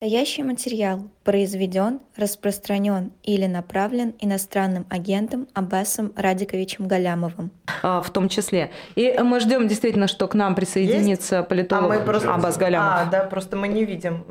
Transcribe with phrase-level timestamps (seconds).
[0.00, 7.50] Настоящий материал произведен, распространен или направлен иностранным агентом Аббасом Радиковичем Галямовым.
[7.82, 8.70] А, в том числе.
[8.94, 11.48] И мы ждем действительно, что к нам присоединится Есть?
[11.48, 12.32] политолог а мы просто...
[12.32, 12.92] Аббас Галямов.
[12.94, 14.24] А, да, просто мы не видим.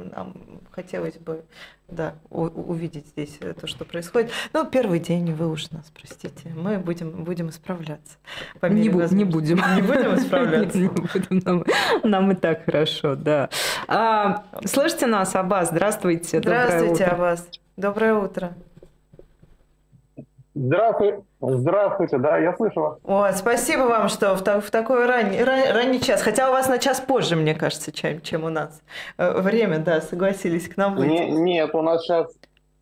[0.77, 1.43] Хотелось бы
[1.88, 4.29] да, увидеть здесь то, что происходит.
[4.54, 6.53] Ну, первый день, вы уж нас простите.
[6.55, 8.17] Мы будем, будем исправляться.
[8.59, 9.57] По мере не, бу- не будем.
[9.75, 10.77] Не будем исправляться.
[10.77, 11.41] Не будем.
[11.43, 11.66] Нам,
[12.03, 13.49] нам и так хорошо, да.
[13.88, 15.70] А, слышите нас, Аббас?
[15.70, 16.41] Здравствуйте.
[16.41, 17.48] Здравствуйте, Аббас.
[17.75, 18.55] Доброе утро.
[20.57, 21.23] Здравствуйте.
[21.39, 22.98] Здравствуйте, да, я слышу вас.
[23.03, 26.79] О, спасибо вам, что в, в такой ранний, ран, ранний час, хотя у вас на
[26.79, 28.81] час позже, мне кажется, чем, чем у нас.
[29.17, 31.12] Э, время, да, согласились к нам выйти.
[31.12, 32.27] Не, нет, у нас сейчас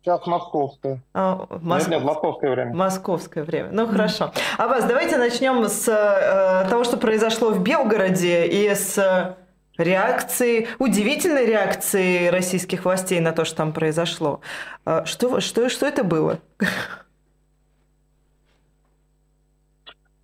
[0.02, 1.02] Сейчас московское.
[1.14, 1.88] А, моск...
[1.88, 2.72] Нет, нет, московское время.
[2.72, 3.70] Московское время.
[3.72, 4.30] Ну, хорошо.
[4.56, 9.36] А вас давайте начнем с э, того, что произошло в Белгороде, и с
[9.76, 14.40] реакции, удивительной реакции российских властей на то, что там произошло.
[14.84, 16.38] Э, что, что, что это было?
[16.60, 16.66] А,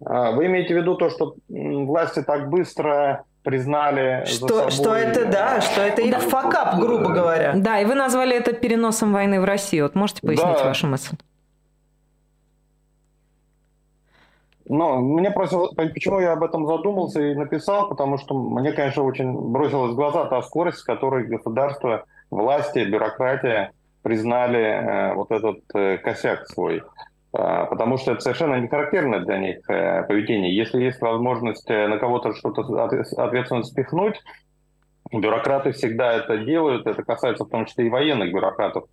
[0.04, 4.70] вы имеете в виду то, что власти так быстро признали что, собой...
[4.70, 7.52] что это да, что это их факап, грубо говоря.
[7.56, 9.84] Да, и вы назвали это переносом войны в Россию.
[9.84, 10.64] Вот можете пояснить да.
[10.64, 11.16] вашу мысль?
[14.68, 19.32] Ну, мне просто, почему я об этом задумался и написал, потому что мне, конечно, очень
[19.32, 25.98] бросилась в глаза та скорость, с которой государство, власти, бюрократия признали э, вот этот э,
[25.98, 26.82] косяк свой.
[27.34, 30.54] А, потому что это совершенно не характерно для них э, поведение.
[30.54, 34.20] Если есть возможность э, на кого-то что-то ответственно спихнуть,
[35.10, 38.84] бюрократы всегда это делают, это касается в том числе и военных бюрократов.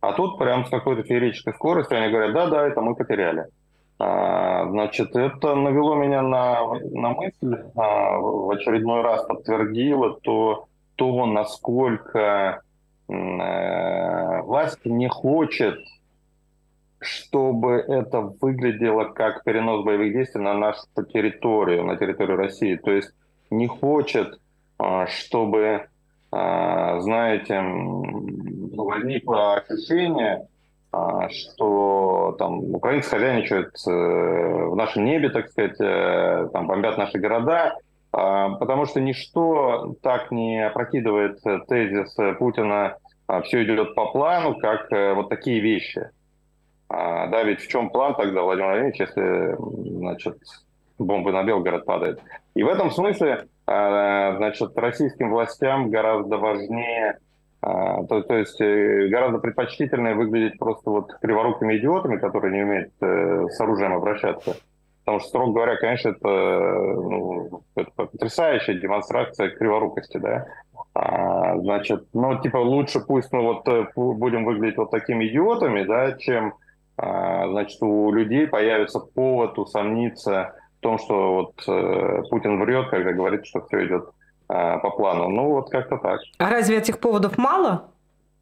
[0.00, 3.46] А тут прям с какой-то феерической скоростью они говорят, да-да, это мы потеряли.
[3.98, 11.26] А, значит, это навело меня на, на мысль, а, в очередной раз подтвердило то, то
[11.26, 12.62] насколько
[13.08, 15.80] э, власть не хочет
[17.00, 20.82] чтобы это выглядело как перенос боевых действий на нашу
[21.12, 22.76] территорию, на территорию России.
[22.76, 23.12] То есть
[23.50, 24.38] не хочет,
[24.78, 25.86] а, чтобы,
[26.32, 27.62] а, знаете,
[28.76, 30.46] возникло ощущение,
[30.90, 37.18] а, что там украинцы хозяйничают э, в нашем небе, так сказать, э, там бомбят наши
[37.18, 37.76] города,
[38.10, 42.96] потому что ничто так не опрокидывает тезис Путина
[43.44, 46.08] «все идет по плану», как э, вот такие вещи–
[46.88, 49.56] а, да, ведь в чем план тогда, Владимир Владимирович, если
[49.98, 50.38] значит,
[50.98, 52.20] бомбы на Белгород падают?
[52.54, 57.18] И в этом смысле а, значит, российским властям гораздо важнее,
[57.60, 62.92] а, то, то есть э, гораздо предпочтительнее выглядеть просто вот криворукими идиотами, которые не умеют
[63.00, 64.56] э, с оружием обращаться.
[65.04, 70.46] Потому что, строго говоря, конечно, это, ну, это потрясающая демонстрация криворукости, да.
[70.94, 76.12] А, значит, ну, типа, лучше пусть мы вот э, будем выглядеть вот такими идиотами, да,
[76.12, 76.54] чем
[76.98, 83.46] значит, у людей появится повод усомниться в том, что вот э, Путин врет, когда говорит,
[83.46, 84.10] что все идет
[84.48, 85.28] э, по плану.
[85.28, 86.20] Ну, вот как-то так.
[86.38, 87.90] А разве этих поводов мало?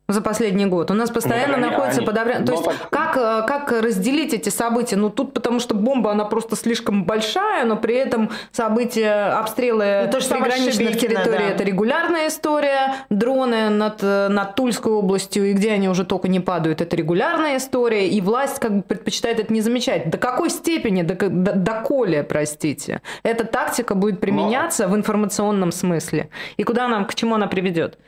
[0.08, 0.90] За последний год.
[0.90, 2.44] У нас постоянно ну, находится они, подобрение.
[2.44, 2.90] То есть так...
[2.90, 4.96] как, э, как разделить эти события?
[4.96, 10.12] Ну тут потому что бомба, она просто слишком большая, но при этом события, обстрелы ну,
[10.12, 11.50] то приграничных территорий да.
[11.50, 12.94] это регулярная история.
[13.10, 18.08] Дроны над, над Тульской областью и где они уже только не падают, это регулярная история.
[18.08, 20.10] И власть как бы предпочитает это не замечать.
[20.10, 24.94] До какой степени, до, до, до коли, простите, эта тактика будет применяться но...
[24.94, 26.28] в информационном смысле?
[26.56, 27.98] И куда нам, к чему она приведет?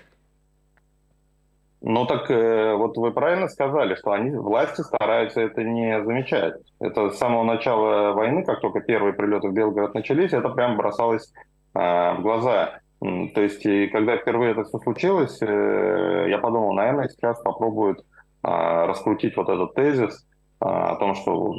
[1.81, 6.55] Ну так э, вот вы правильно сказали, что они, власти стараются это не замечать.
[6.81, 11.33] Это с самого начала войны, как только первые прилеты в Белгород начались, это прям бросалось
[11.75, 12.81] э, в глаза.
[13.00, 18.05] То есть, и когда впервые это все случилось, э, я подумал, наверное, сейчас попробуют э,
[18.43, 20.27] раскрутить вот этот тезис
[20.60, 21.55] э, о том, что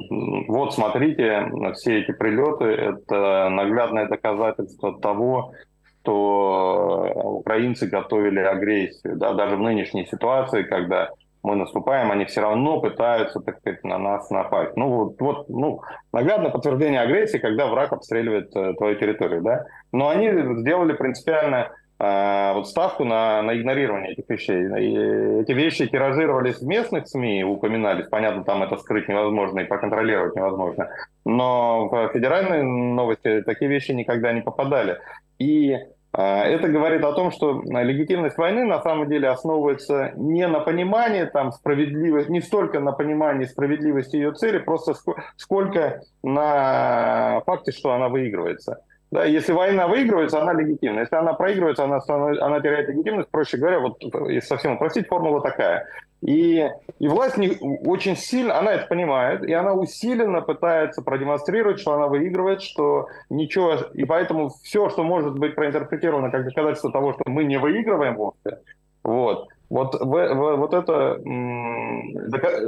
[0.50, 5.53] вот смотрите, все эти прилеты– это наглядное доказательство того,
[6.02, 9.16] что э, украинцы готовили агрессию.
[9.18, 11.10] Да, даже в нынешней ситуации, когда
[11.44, 14.75] мы наступаем, они все равно пытаются, так сказать, на нас напасть.
[14.75, 15.81] Ну, вот, вот ну,
[16.12, 19.66] наглядное подтверждение агрессии, когда враг обстреливает э, твою территорию, да.
[19.92, 20.30] Но они
[20.62, 24.63] сделали принципиально вот ставку на, на игнорирование этих вещей.
[24.63, 30.36] И эти вещи тиражировались в местных СМИ, упоминались, понятно, там это скрыть невозможно и проконтролировать
[30.36, 30.90] невозможно.
[31.25, 34.98] Но в федеральные новости такие вещи никогда не попадали.
[35.40, 35.78] И
[36.12, 41.25] а, это говорит о том, что легитимность войны на самом деле основывается не на понимании
[41.25, 44.95] там, справедливости, не столько на понимании справедливости ее цели, просто
[45.38, 48.84] сколько на факте, что она выигрывается.
[49.11, 51.00] Да, если война выигрывается, она легитимна.
[51.00, 53.29] Если она проигрывается, она, она теряет легитимность.
[53.29, 55.88] Проще говоря, вот если совсем упростить, формула такая.
[56.21, 56.69] И,
[57.00, 62.07] и власть не, очень сильно, она это понимает, и она усиленно пытается продемонстрировать, что она
[62.07, 67.45] выигрывает, что ничего, и поэтому все, что может быть проинтерпретировано как доказательство того, что мы
[67.45, 68.59] не выигрываем вовсе,
[69.01, 71.19] вот, вот, в, в, вот, это,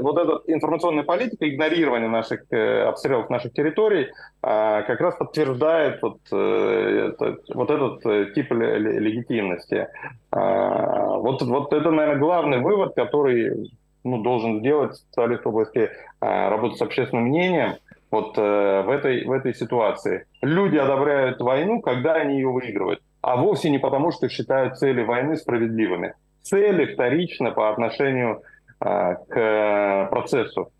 [0.01, 4.11] вот эта информационная политика, игнорирование наших э, обстрелов наших территорий,
[4.43, 7.11] а, как раз подтверждает вот, э,
[7.55, 9.87] вот этот э, тип легитимности.
[10.31, 13.71] А, вот, вот это, наверное, главный вывод, который
[14.03, 15.89] ну, должен сделать специалист в области
[16.19, 17.77] работы с общественным мнением
[18.11, 20.25] вот в этой, в этой ситуации.
[20.41, 25.37] Люди одобряют войну, когда они ее выигрывают, а вовсе не потому, что считают цели войны
[25.37, 28.43] справедливыми цели вторично по отношению
[28.79, 30.71] а, к процессу.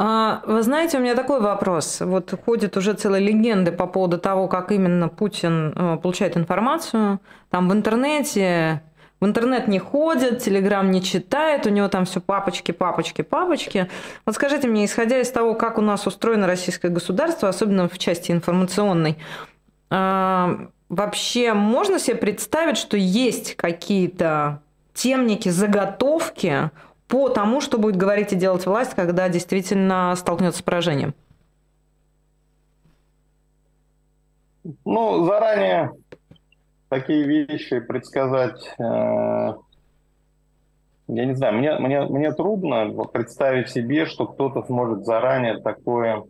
[0.00, 2.00] А, вы знаете, у меня такой вопрос.
[2.00, 7.18] Вот ходят уже целые легенды по поводу того, как именно Путин э, получает информацию.
[7.50, 8.82] Там в интернете
[9.20, 13.88] в интернет не ходит, телеграм не читает, у него там все папочки, папочки, папочки.
[14.24, 18.30] Вот скажите мне, исходя из того, как у нас устроено российское государство, особенно в части
[18.30, 19.18] информационной,
[19.90, 24.62] Вообще можно себе представить, что есть какие-то
[24.94, 26.70] темники, заготовки
[27.08, 31.14] по тому, что будет говорить и делать власть, когда действительно столкнется с поражением?
[34.84, 35.92] Ну, заранее
[36.88, 39.54] такие вещи предсказать, э, я
[41.24, 46.24] не знаю, мне, мне, мне трудно представить себе, что кто-то сможет заранее такое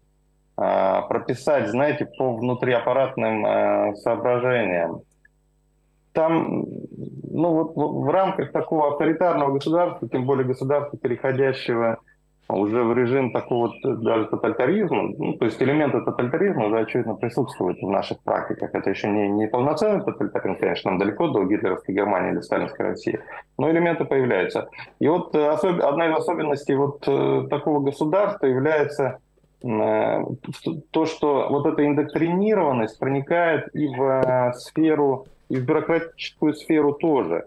[0.59, 5.03] прописать, знаете, по внутриаппаратным а, соображениям.
[6.13, 6.65] Там,
[7.31, 11.99] ну вот в рамках такого авторитарного государства, тем более государства, переходящего
[12.49, 17.89] уже в режим такого даже тоталитаризма, ну, то есть элементы тоталитаризма уже очевидно присутствуют в
[17.89, 18.75] наших практиках.
[18.75, 23.21] Это еще не, не полноценный тоталитаризм, конечно, нам далеко до гитлеровской Германии или сталинской России,
[23.59, 24.71] но элементы появляются.
[24.99, 25.81] И вот э, особ...
[25.85, 29.28] одна из особенностей вот э, такого государства является Э,
[29.61, 37.47] то, что вот эта индоктринированность проникает и в э, сферу, и в бюрократическую сферу тоже.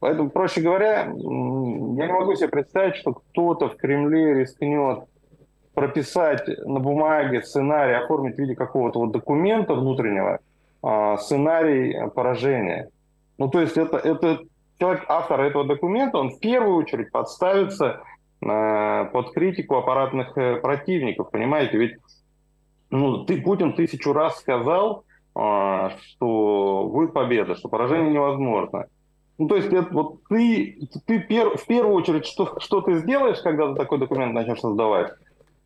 [0.00, 5.04] Поэтому, проще говоря, я не могу себе представить, что кто-то в Кремле рискнет
[5.74, 10.40] прописать на бумаге сценарий, оформить в виде какого-то вот документа внутреннего
[10.82, 12.90] а, сценарий поражения.
[13.38, 14.40] Ну, то есть это, это
[14.78, 18.00] человек, автор этого документа, он в первую очередь подставится
[18.40, 21.78] под критику аппаратных э, противников, понимаете?
[21.78, 21.96] Ведь
[22.90, 25.04] ну, ты, Путин тысячу раз сказал,
[25.34, 28.86] а, что будет победа, что поражение невозможно.
[29.38, 33.40] Ну, то есть, это, вот ты, ты пер, в первую очередь, что, что ты сделаешь,
[33.42, 35.12] когда ты такой документ начнешь создавать,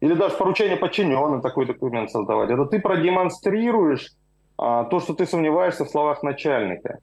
[0.01, 4.13] или даже поручение подчиненным такой документ создавать, это ты продемонстрируешь
[4.59, 6.99] а, то, что ты сомневаешься в словах начальника.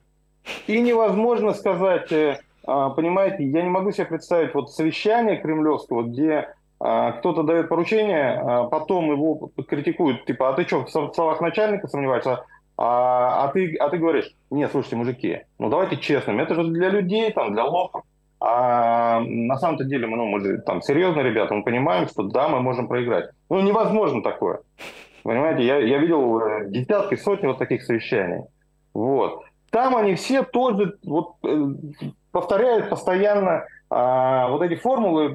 [0.66, 2.40] И невозможно сказать, э,
[2.90, 8.64] понимаете, я не могу себе представить вот совещание кремлевского, где а, кто-то дает поручение, а
[8.64, 12.44] потом его критикуют, типа, а ты что, в словах начальника сомневаешься?
[12.76, 16.90] А, а, ты, а ты говоришь, нет, слушайте, мужики, ну давайте честными, это же для
[16.90, 18.04] людей, там, для лохов.
[18.40, 22.48] А на самом-то деле мы, ну, мы же там серьезные ребята, мы понимаем, что да,
[22.48, 23.30] мы можем проиграть.
[23.50, 24.60] Ну, невозможно такое.
[25.24, 28.44] Понимаете, я, я видел э, десятки, сотни вот таких совещаний.
[28.94, 29.42] Вот.
[29.70, 31.74] Там они все тоже вот э,
[32.38, 35.34] повторяют постоянно а, вот эти формулы,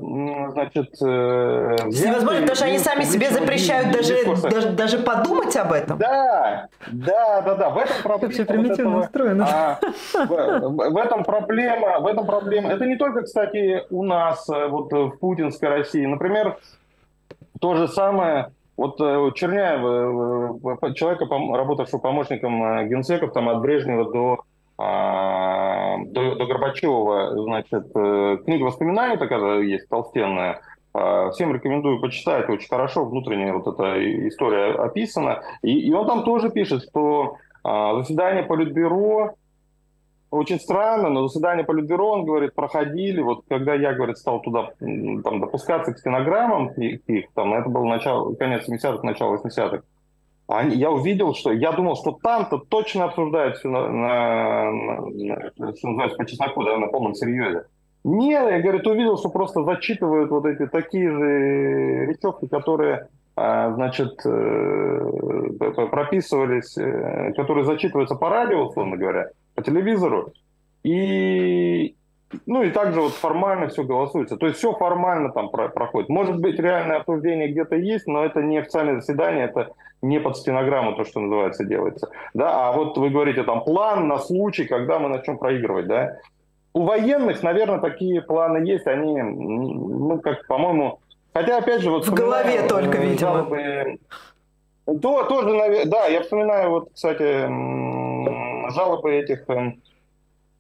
[0.51, 0.93] значит...
[1.01, 4.15] Э, Невозможно, потому что они сами себе запрещают даже,
[4.49, 5.97] даже, даже подумать об этом.
[5.97, 7.69] Да, да, да, да.
[7.71, 8.45] В этом проблема.
[8.45, 9.47] Примитивно вот устроено.
[9.51, 9.79] А,
[10.13, 12.69] в, в этом проблема, в этом проблема.
[12.69, 16.05] Это не только, кстати, у нас, э, вот в путинской России.
[16.05, 16.57] Например,
[17.59, 24.39] то же самое вот э, Черняев, человека, работавшего помощником генсеков там, от Брежнева до
[24.77, 30.61] до, до Горбачева, значит, э, книга воспоминаний такая есть, толстенная.
[30.93, 35.41] А, всем рекомендую почитать, очень хорошо внутренняя вот эта история описана.
[35.63, 39.35] И, и он там тоже пишет, что а, заседание Политбюро
[40.29, 45.39] очень странно, но заседание Политбюро, он говорит, проходили, вот когда я, говорит, стал туда там,
[45.39, 49.83] допускаться к стенограммам их, там, это было начало, конец 70-х, начало 80-х, они,
[50.49, 56.17] я увидел, что я думал, что там-то точно обсуждают все на, на, на, что называется,
[56.17, 57.65] по чесноку, да, на полном серьезе.
[58.03, 63.07] Нет, я, говорит, увидел, что просто зачитывают вот эти такие же речевки, которые,
[63.37, 65.49] а, значит, э,
[65.89, 70.33] прописывались, э, которые зачитываются по радио, условно говоря, по телевизору.
[70.83, 71.95] И,
[72.45, 74.37] ну и также вот формально все голосуется.
[74.37, 76.09] То есть все формально там про проходит.
[76.09, 79.69] Может быть, реальное обсуждение где-то есть, но это не официальное заседание, это
[80.01, 82.09] не под стенограмму то, что называется, делается.
[82.33, 86.17] Да, а вот вы говорите там план на случай, когда мы начнем проигрывать, да.
[86.73, 90.99] У военных, наверное, такие планы есть, они, ну, как, по-моему,
[91.33, 92.07] хотя, опять же, вот...
[92.07, 93.17] В голове только, видимо.
[93.17, 93.99] Жалобы,
[94.85, 97.45] то, тоже, да, я вспоминаю, вот, кстати,
[98.73, 99.92] жалобы этих эм, Э,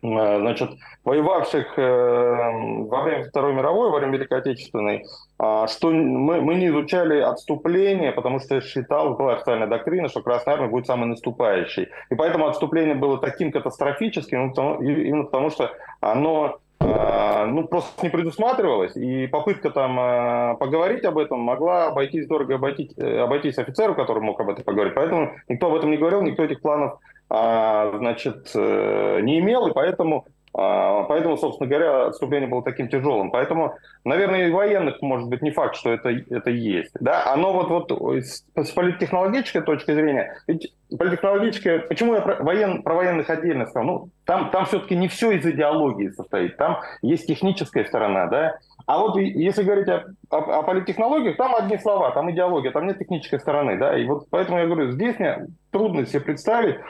[0.03, 0.71] значит,
[1.05, 2.51] воевавших э,
[2.89, 5.05] во время Второй мировой, во время Великой Отечественной,
[5.39, 10.55] а, что мы, мы не изучали отступление, потому что считал, была официальная доктрина, что Красная
[10.55, 11.87] Армия будет самой наступающей.
[12.09, 18.97] И поэтому отступление было таким катастрофическим, именно потому что оно э, ну, просто не предусматривалось,
[18.97, 24.49] и попытка там поговорить об этом могла обойтись дорого обойтись, обойтись офицеру, который мог об
[24.49, 24.95] этом поговорить.
[24.95, 26.99] Поэтому никто об этом не говорил, никто этих планов
[27.33, 33.31] значит, э, не имел, и поэтому, а, поэтому, собственно говоря, отступление было таким тяжелым.
[33.31, 33.73] Поэтому,
[34.05, 36.91] наверное, и военных, может быть, не факт, что это, это есть.
[36.99, 37.33] Да?
[37.33, 43.29] Оно вот, вот с политтехнологической точки зрения, ведь политтехнологическая, почему я про, воен, про военных
[43.31, 43.87] отдельно сказал?
[43.87, 48.99] Ну, там, там все-таки не все из идеологии состоит, там есть техническая сторона, да, а
[48.99, 53.39] вот если говорить о, о, о политтехнологиях, там одни слова, там идеология, там нет технической
[53.39, 56.83] стороны, да, и вот поэтому я говорю, здесь мне трудно себе представить, а,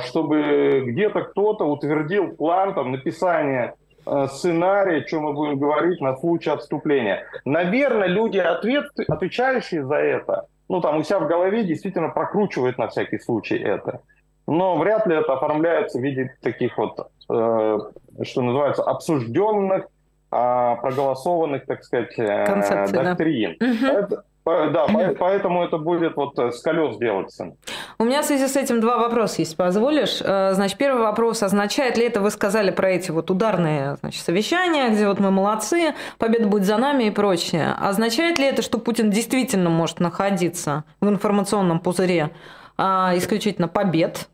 [0.00, 3.74] чтобы где-то кто-то утвердил план там, написания
[4.06, 7.24] э, сценария, о чем мы будем говорить на случай отступления.
[7.44, 12.88] Наверное, люди, ответ, отвечающие за это, ну там у себя в голове действительно прокручивают на
[12.88, 14.00] всякий случай это.
[14.46, 17.78] Но вряд ли это оформляется в виде таких вот, э,
[18.24, 23.56] что называется, обсужденных, э, проголосованных, так сказать, э, доктрин.
[23.60, 23.92] Да.
[23.92, 24.24] Это,
[24.70, 24.86] да,
[25.18, 27.56] поэтому это будет вот э, с колес делаться.
[27.98, 30.20] У меня в связи с этим два вопроса, если позволишь.
[30.20, 34.88] Э, значит, первый вопрос, означает ли это, вы сказали про эти вот ударные значит, совещания,
[34.90, 37.74] где вот мы молодцы, победа будет за нами и прочее.
[37.80, 42.30] Означает ли это, что Путин действительно может находиться в информационном пузыре
[42.76, 44.28] а, исключительно побед?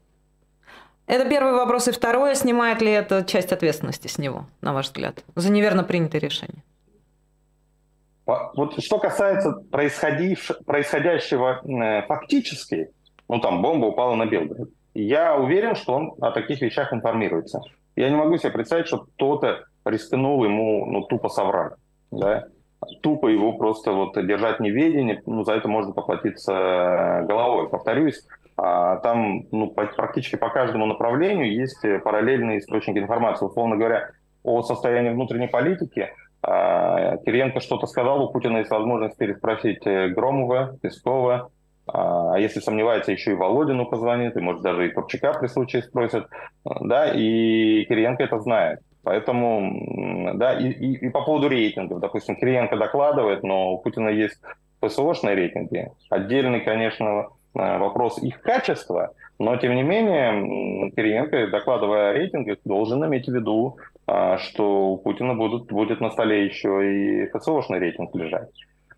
[1.06, 1.88] Это первый вопрос.
[1.88, 6.20] И второе, снимает ли это часть ответственности с него, на ваш взгляд, за неверно принятое
[6.20, 6.62] решение?
[8.26, 12.90] Вот что касается происходящего э, фактически,
[13.28, 17.60] ну там бомба упала на Белгород, я уверен, что он о таких вещах информируется.
[17.94, 21.74] Я не могу себе представить, что кто-то рискнул ему ну, тупо соврать.
[22.10, 22.46] Да?
[23.00, 27.68] Тупо его просто вот держать в неведении, ну, за это можно поплатиться э, головой.
[27.68, 33.46] Повторюсь, а, там ну, практически по каждому направлению есть параллельные источники информации.
[33.46, 34.10] Условно говоря,
[34.42, 36.08] о состоянии внутренней политики–
[36.46, 41.50] Кириенко что-то сказал, у Путина есть возможность переспросить э, Громова, Пескова,
[41.86, 45.82] а, а если сомневается, еще и Володину позвонит, и может даже и Топчака при случае
[45.82, 46.26] спросит,
[46.64, 48.80] да, и Кириенко это знает.
[49.02, 54.40] Поэтому, да, и, и, и по поводу рейтингов, допустим, Кириенко докладывает, но у Путина есть
[54.80, 55.90] ПСОшные рейтинги.
[56.10, 63.04] Отдельный, конечно, э, вопрос их качества, но, тем не менее, Кириенко, докладывая о рейтингах, должен
[63.04, 63.95] иметь в виду а,
[64.38, 68.50] что у Путина будут, будет на столе еще и ФСОшный рейтинг лежать.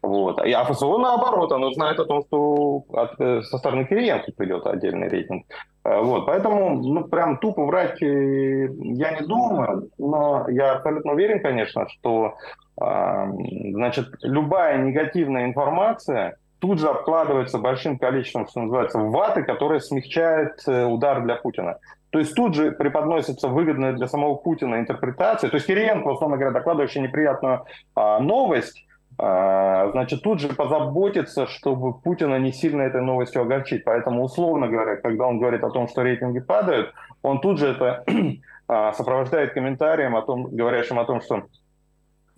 [0.03, 0.41] Вот.
[0.41, 5.09] А ФСО, наоборот, оно знает о том, что от, э, со стороны Кириенко придет отдельный
[5.09, 5.45] рейтинг.
[5.83, 6.27] А, вот.
[6.27, 12.35] Поэтому ну, прям тупо врать э, я не думаю, но я абсолютно уверен, конечно, что
[12.81, 13.27] а,
[13.73, 20.85] значит, любая негативная информация тут же обкладывается большим количеством, что называется, ваты, которая смягчает э,
[20.85, 21.79] удар для Путина.
[22.11, 25.50] То есть тут же преподносится выгодная для самого Путина интерпретация.
[25.50, 28.87] То есть Кириенко, условно говоря, докладывающий неприятную а, новость,
[29.19, 33.85] а, значит, тут же позаботится, чтобы Путина не сильно этой новостью огорчить.
[33.85, 38.05] Поэтому, условно говоря, когда он говорит о том, что рейтинги падают, он тут же это
[38.69, 41.43] а, сопровождает комментарием, о том, говорящим о том, что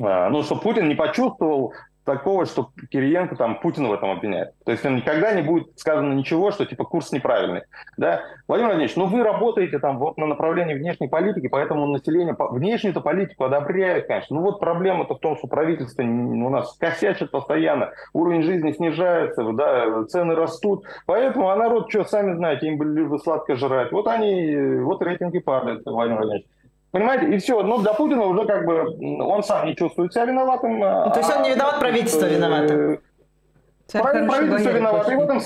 [0.02, 4.54] а, ну, что Путин не почувствовал такого, что Кириенко там Путина в этом обвиняет.
[4.64, 7.62] То есть никогда не будет сказано ничего, что типа курс неправильный.
[7.96, 8.22] Да?
[8.48, 13.44] Владимир Владимирович, ну вы работаете там вот на направлении внешней политики, поэтому население внешнюю-то политику
[13.44, 14.36] одобряет, конечно.
[14.36, 20.04] Ну вот проблема-то в том, что правительство у нас косячит постоянно, уровень жизни снижается, да,
[20.04, 20.84] цены растут.
[21.06, 23.92] Поэтому, а народ, что, сами знаете, им бы сладко жрать.
[23.92, 26.46] Вот они, вот рейтинги падают, Владимир Владимирович.
[26.92, 27.62] Понимаете, и все.
[27.62, 30.78] Ну, для Путина уже как бы он сам не чувствует себя виноватым.
[30.78, 32.98] Ну, то есть он не виноват, правительство э, виновато.
[33.92, 35.12] Правительство виновато.
[35.12, 35.40] И в этом,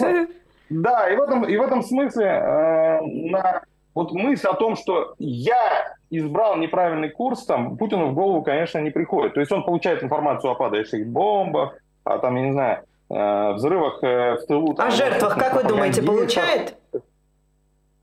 [0.71, 3.63] да, и в этом, и в этом смысле э, на
[3.95, 8.91] вот мысль о том, что я избрал неправильный курс, там Путину в голову, конечно, не
[8.91, 9.35] приходит.
[9.35, 14.03] То есть он получает информацию о падающих бомбах, о там, я не знаю, э, взрывах
[14.03, 14.75] э, в тылу.
[14.75, 16.77] Там, о жертвах, как вы думаете, получает?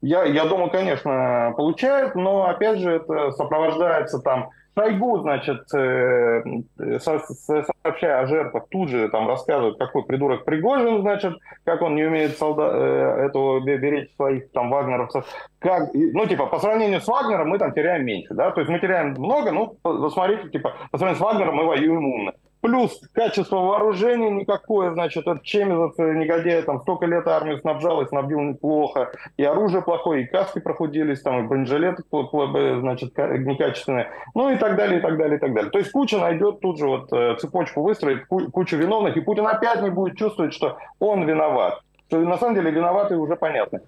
[0.01, 6.43] Я, я думаю, конечно, получают, но опять же это сопровождается там Шойгу, значит, э,
[6.77, 12.37] сообщая о жертвах, тут же там рассказывает, какой придурок Пригожин, значит, как он не умеет
[12.37, 15.25] солдат, э, этого беречь своих там вагнеровцев.
[15.59, 18.79] Как, ну, типа, по сравнению с Вагнером мы там теряем меньше, да, то есть мы
[18.79, 22.31] теряем много, ну, посмотрите, типа, по сравнению с Вагнером мы воюем умно.
[22.61, 28.07] Плюс качество вооружения никакое, значит, этот Чемизов э, негодяй, там столько лет армию снабжал и
[28.07, 34.57] снабдил неплохо, и оружие плохое, и каски прохудились, там, и бронежилеты, значит, некачественные, ну и
[34.57, 35.71] так далее, и так далее, и так далее.
[35.71, 39.81] То есть Куча найдет тут же вот э, цепочку выстроит, кучу виновных, и Путин опять
[39.81, 41.81] не будет чувствовать, что он виноват.
[42.09, 43.79] Что на самом деле виноваты уже понятно.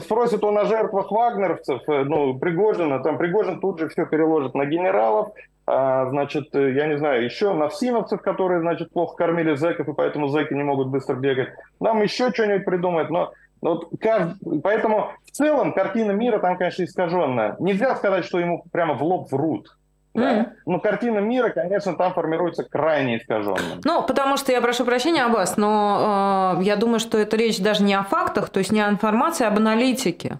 [0.00, 4.66] Спросит он о жертвах вагнеровцев, э, ну, Пригожина, там Пригожин тут же все переложит на
[4.66, 5.30] генералов,
[5.66, 9.92] а, значит, э, я не знаю, еще на всиновцев, которые, значит, плохо кормили зэков, и
[9.92, 11.50] поэтому зэки не могут быстро бегать.
[11.80, 14.36] Нам еще что-нибудь придумать, но вот кажд...
[14.62, 17.56] Поэтому в целом картина мира там, конечно, искаженная.
[17.60, 19.76] Нельзя сказать, что ему прямо в лоб врут.
[20.14, 20.40] Да?
[20.40, 20.46] Mm.
[20.66, 23.78] Но картина мира, конечно, там формируется крайне искаженная.
[23.84, 27.82] Ну, потому что я прошу прощения, Аббас, но э, я думаю, что это речь даже
[27.82, 30.38] не о фактах, то есть не о информации, а об аналитике.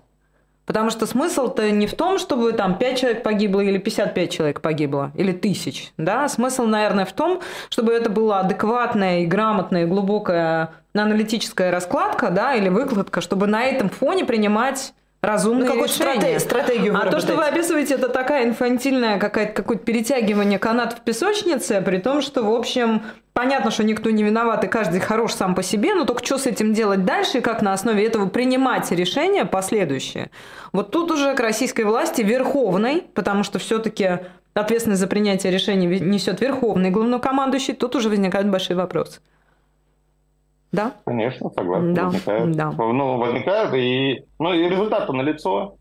[0.72, 5.12] Потому что смысл-то не в том, чтобы там 5 человек погибло или 55 человек погибло,
[5.14, 5.92] или тысяч.
[5.98, 6.26] Да?
[6.30, 12.54] Смысл, наверное, в том, чтобы это была адекватная и грамотная, и глубокая аналитическая раскладка да,
[12.54, 16.38] или выкладка, чтобы на этом фоне принимать разумные ну, решения.
[16.40, 21.80] стратегию А то, что вы описываете, это такая инфантильная какая-то какое-то перетягивание канат в песочнице,
[21.80, 23.02] при том, что, в общем,
[23.32, 26.46] понятно, что никто не виноват, и каждый хорош сам по себе, но только что с
[26.46, 30.30] этим делать дальше, и как на основе этого принимать решения последующие.
[30.72, 34.18] Вот тут уже к российской власти верховной, потому что все-таки
[34.54, 39.20] ответственность за принятие решений несет верховный главнокомандующий, тут уже возникают большие вопросы.
[40.72, 40.92] Да?
[41.04, 41.94] Конечно, согласен.
[41.94, 42.52] Да, возникают.
[42.52, 42.70] Да.
[42.72, 45.76] Ну, возникают, и, ну, и результаты налицо.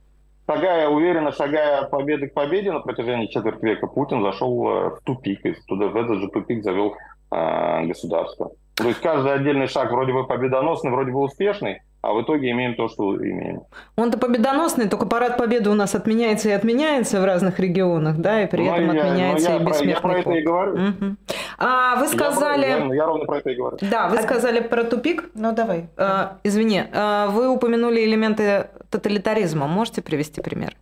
[0.47, 4.99] Шагая уверенно, шагая от победы к победе на протяжении четверти века, Путин зашел э, в
[5.05, 6.95] тупик, и туда, в этот же тупик завел
[7.31, 8.51] э, государство.
[8.75, 12.75] То есть каждый отдельный шаг вроде бы победоносный, вроде бы успешный, а в итоге имеем
[12.75, 13.61] то, что имеем.
[13.95, 18.47] Он-то победоносный, только парад победы у нас отменяется и отменяется в разных регионах, да, и
[18.47, 20.73] при но этом я, отменяется и бессмертный Я про это и говорю.
[20.73, 21.15] Угу.
[21.59, 22.65] А вы сказали...
[22.65, 23.77] Я, я, я ровно про это и говорю.
[23.81, 24.21] Да, вы а...
[24.23, 25.29] сказали про тупик.
[25.35, 25.89] Ну, давай.
[25.95, 29.67] А, извини, а, вы упомянули элементы тоталитаризма.
[29.67, 30.75] Можете привести пример?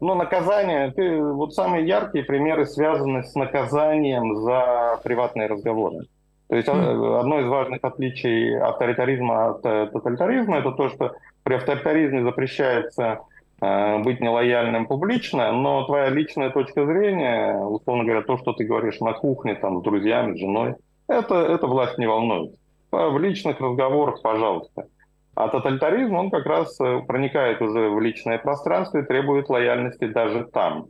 [0.00, 6.06] Ну, наказание, ты, вот самые яркие примеры связаны с наказанием за приватные разговоры.
[6.54, 7.18] То есть mm.
[7.18, 13.22] одно из важных отличий авторитаризма от э, тоталитаризма это то, что при авторитаризме запрещается
[13.60, 19.00] э, быть нелояльным публично, но твоя личная точка зрения, условно говоря, то, что ты говоришь
[19.00, 20.76] на кухне там, с друзьями, с женой,
[21.08, 22.54] это, это власть не волнует.
[22.92, 24.86] В личных разговорах, пожалуйста.
[25.34, 30.44] А тоталитаризм, он как раз э, проникает уже в личное пространство и требует лояльности даже
[30.44, 30.86] там.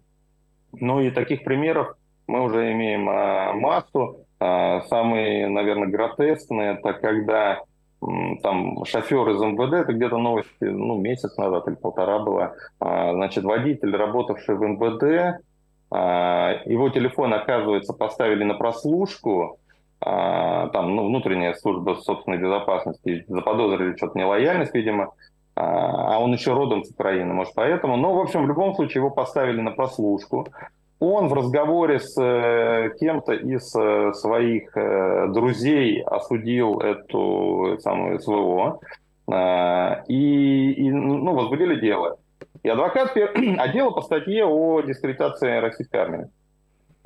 [0.74, 1.94] Ну и таких примеров
[2.27, 3.05] мы уже имеем
[3.62, 4.24] массу.
[4.46, 7.62] А, самый, наверное, гротескный, это когда
[8.42, 13.44] там шофер из МВД, это где-то новости, ну, месяц назад или полтора было, а, значит,
[13.44, 15.40] водитель, работавший в МВД,
[15.90, 19.59] а, его телефон, оказывается, поставили на прослушку,
[20.00, 25.12] там, ну, внутренняя служба собственной безопасности, заподозрили что-то нелояльность, видимо,
[25.54, 27.96] а он еще родом с Украины, может, поэтому.
[27.96, 30.46] Но, в общем, в любом случае его поставили на прослушку
[31.05, 38.81] он в разговоре с э, кем-то из э, своих э, друзей осудил эту самую СВО
[40.07, 42.19] и, и ну, возбудили дело.
[42.62, 46.29] И адвокат, а дело по статье о дискредитации российской армии.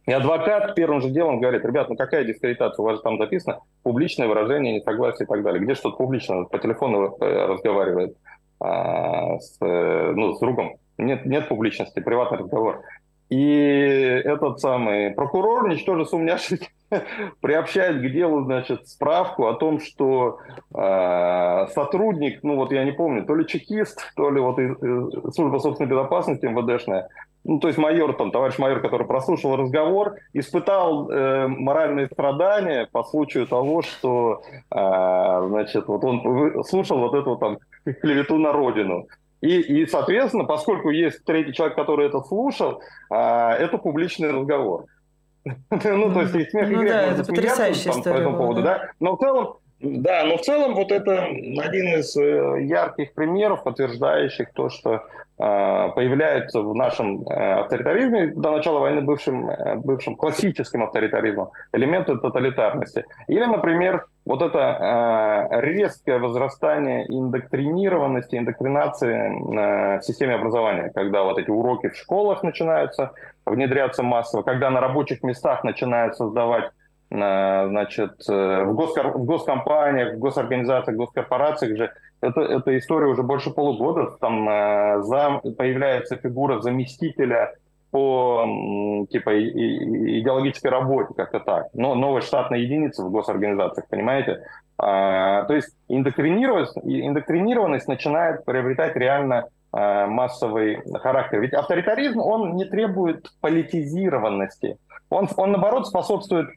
[0.07, 3.61] И адвокат первым же делом говорит, ребят, ну какая дискредитация, у вас же там записано
[3.83, 5.63] публичное выражение несогласия и так далее.
[5.63, 8.17] Где что-то публично по телефону разговаривает
[8.59, 10.77] а, с, ну, с другом.
[10.97, 12.83] Нет, нет публичности, приватный разговор.
[13.29, 16.61] И этот самый прокурор, ничтоже сумняшись,
[17.41, 20.39] приобщает к делу, значит, справку о том, что
[20.75, 25.35] э, сотрудник, ну вот я не помню, то ли чекист, то ли вот из, из
[25.35, 27.09] служба собственной безопасности МВДшная,
[27.45, 33.05] ну то есть майор там, товарищ майор, который прослушал разговор, испытал э, моральные страдания по
[33.05, 39.07] случаю того, что, э, значит, вот он слушал вот эту там клевету на родину.
[39.41, 44.87] И, и, соответственно, поскольку есть третий человек, который это слушал, а, это публичный разговор.
[45.71, 48.91] Ну, то есть, и смех, и ну, да, это потрясающая история по этому поводу, да.
[49.01, 54.53] Но в целом, Да, но в целом вот это один из э, ярких примеров, подтверждающих
[54.53, 55.01] то, что э,
[55.39, 63.05] появляется в нашем э, авторитаризме до начала войны бывшим, бывшим классическим авторитаризмом элементы тоталитарности.
[63.29, 71.89] Или, например, вот это резкое возрастание индоктринированности, индоктринации в системе образования, когда вот эти уроки
[71.89, 73.13] в школах начинаются
[73.47, 76.71] внедряться массово, когда на рабочих местах начинают создавать
[77.11, 79.17] значит, э, в, госкор...
[79.17, 84.17] в госкомпаниях, в госорганизациях, в госкорпорациях же это, эта история уже больше полугода.
[84.21, 87.55] Там э, зам, появляется фигура заместителя
[87.99, 91.67] по типа идеологической работе, как-то так.
[91.75, 94.45] Но новая штатная единица в госорганизациях, понимаете?
[94.79, 101.41] А, то есть индоктринированность, индоктринированность начинает приобретать реально а, массовый характер.
[101.41, 104.77] Ведь авторитаризм, он не требует политизированности.
[105.11, 106.49] Он, он наоборот, способствует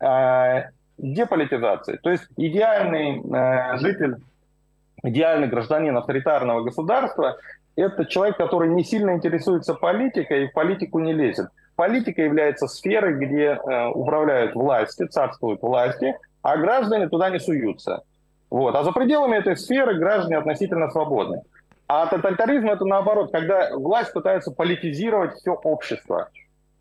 [0.00, 1.98] Э, деполитизации.
[2.02, 4.16] То есть идеальный э, житель,
[5.02, 7.36] идеальный гражданин авторитарного государства–
[7.76, 11.48] это человек, который не сильно интересуется политикой и в политику не лезет.
[11.76, 18.02] Политика является сферой, где э, управляют власти, царствуют власти, а граждане туда не суются.
[18.50, 18.74] Вот.
[18.74, 21.42] А за пределами этой сферы граждане относительно свободны.
[21.88, 26.28] А тоталитаризм– это наоборот, когда власть пытается политизировать все общество.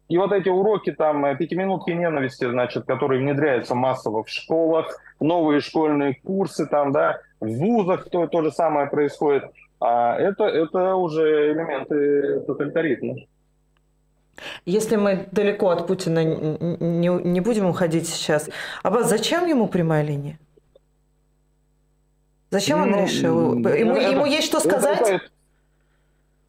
[0.07, 5.61] И вот эти уроки, там, э, пятиминутки ненависти, значит, которые внедряются массово в школах, новые
[5.61, 9.45] школьные курсы, там, да, в вузах то, то же самое происходит.
[9.79, 13.15] А это, это уже элементы тоталитаризма.
[14.65, 18.49] Если мы далеко от Путина не, не будем уходить сейчас,
[18.83, 20.39] а зачем ему прямая линия?
[22.51, 23.53] Зачем он ну, решил?
[23.53, 25.01] Ему, это, ему есть что сказать?
[25.01, 25.21] Это,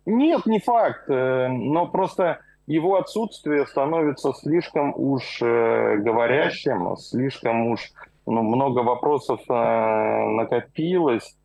[0.07, 1.09] нет, не факт.
[1.09, 7.93] Э, но просто его отсутствие становится слишком уж э, говорящим, слишком уж
[8.27, 11.37] ну, много вопросов э, накопилось,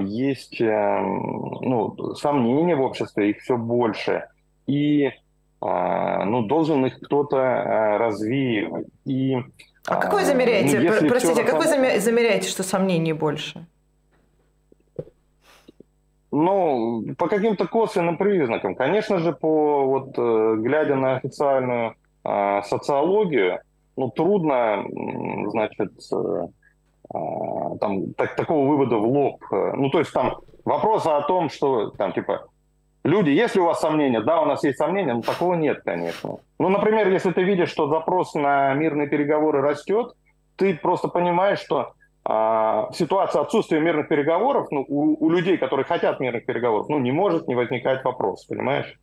[0.00, 4.26] есть э, ну, сомнения в обществе, их все больше.
[4.66, 5.12] И э,
[5.60, 8.86] ну, должен их кто-то э, развеивать.
[9.04, 9.36] И,
[9.86, 13.66] а как вы замеряете, ну, простите, как вы замеряете, что сомнений больше?
[16.32, 18.74] Ну, по каким-то косвенным признакам.
[18.74, 23.60] Конечно же, по вот э, глядя на официальную социологию,
[23.96, 24.84] ну, трудно,
[25.48, 26.46] значит, э,
[27.12, 29.42] там, так, такого вывода в лоб.
[29.50, 32.46] Ну, то есть там вопрос о том, что там, типа,
[33.04, 34.20] люди, есть ли у вас сомнения?
[34.20, 36.36] Да, у нас есть сомнения, но такого нет, конечно.
[36.58, 40.12] Ну, например, если ты видишь, что запрос на мирные переговоры растет,
[40.56, 41.92] ты просто понимаешь, что
[42.24, 47.12] а, ситуация отсутствия мирных переговоров, ну, у, у людей, которые хотят мирных переговоров, ну, не
[47.12, 48.98] может не возникать вопрос, понимаешь?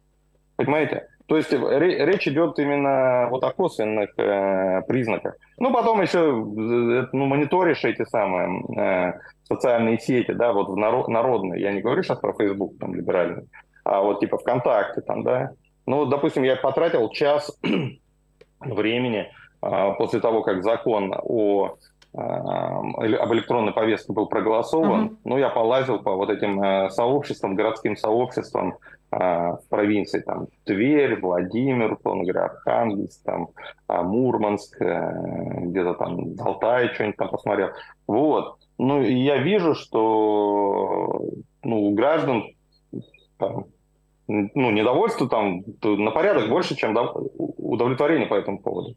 [0.56, 1.08] Понимаете?
[1.28, 5.36] То есть речь идет именно вот о косвенных э, признаках.
[5.58, 11.10] Ну, потом еще э, ну, мониторишь эти самые э, социальные сети, да, вот в народ,
[11.10, 11.62] народные.
[11.62, 13.44] Я не говорю сейчас про Facebook, там, либеральный,
[13.84, 15.52] а вот типа ВКонтакте, там, да.
[15.86, 17.52] Ну, допустим, я потратил час
[18.62, 19.30] времени
[19.62, 21.76] э, после того, как закон о
[22.14, 25.18] об электронной повестке был проголосован, uh-huh.
[25.24, 28.78] ну, я полазил по вот этим э, сообществам, городским сообществам
[29.12, 33.50] э, в провинции, там, Тверь, Владимир, условно говоря, Архангельск, там,
[33.88, 37.70] э, Мурманск, где-то там Алтай что-нибудь там посмотрел.
[38.08, 38.58] Вот.
[38.80, 41.22] Ну, и я вижу, что
[41.64, 42.46] ну, у граждан
[43.38, 43.66] там,
[44.28, 46.98] ну, недовольство там на порядок больше, чем
[47.38, 48.96] удовлетворение по этому поводу.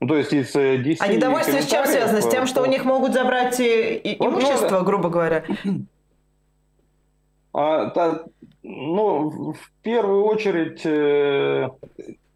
[0.00, 2.22] Ну, то есть из 10 э, А недовольство с чем связано?
[2.22, 5.44] С тем, что у них могут забрать и, имущество, ну, грубо говоря?
[7.52, 8.22] А, та,
[8.62, 11.68] ну, в первую очередь, э,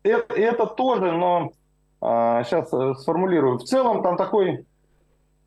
[0.02, 1.52] это, это тоже, но
[2.00, 3.58] а, сейчас э, сформулирую.
[3.58, 4.66] В целом там такой,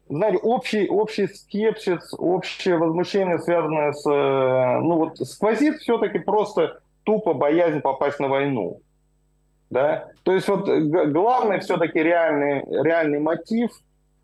[0.09, 7.33] знаете, общий, общий скепсис, общее возмущение, связанное с, э, ну вот, сквозит все-таки просто тупо
[7.33, 8.81] боязнь попасть на войну.
[9.69, 10.07] Да?
[10.23, 13.71] То есть вот главный все-таки реальный, реальный мотив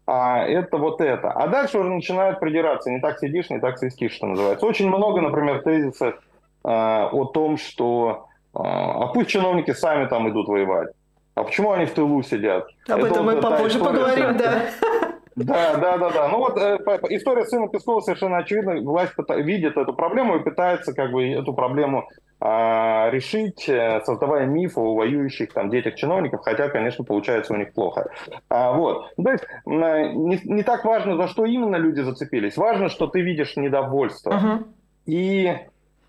[0.06, 1.32] а, это вот это.
[1.32, 2.90] А дальше уже начинают придираться.
[2.90, 4.66] Не так сидишь, не так свистишь, что называется.
[4.66, 6.16] Очень много, например, тезисов
[6.64, 10.90] а, о том, что а, а пусть чиновники сами там идут воевать.
[11.36, 12.68] А почему они в тылу сидят?
[12.88, 14.62] Об это этом вот мы попозже поговорим, да.
[15.36, 16.28] Да, да, да, да.
[16.30, 16.78] Ну вот э,
[17.10, 18.82] история сына Пескова совершенно очевидно.
[18.82, 22.08] Власть видит эту проблему и пытается как бы эту проблему
[22.40, 27.74] а, решить, э, создавая миф о воюющих там детях чиновников, хотя, конечно, получается у них
[27.74, 28.10] плохо.
[28.50, 29.14] А, вот.
[29.16, 32.58] То есть не, не так важно, за что именно люди зацепились.
[32.58, 34.32] Важно, что ты видишь недовольство.
[34.32, 34.66] Uh-huh.
[35.06, 35.56] И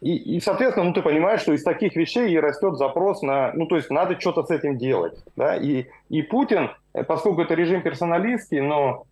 [0.01, 3.67] и, и, соответственно, ну, ты понимаешь, что из таких вещей и растет запрос на, ну,
[3.67, 7.81] то есть надо что-то с этим делать, да, и, и Путин, э, поскольку это режим
[7.81, 9.05] персоналистский, но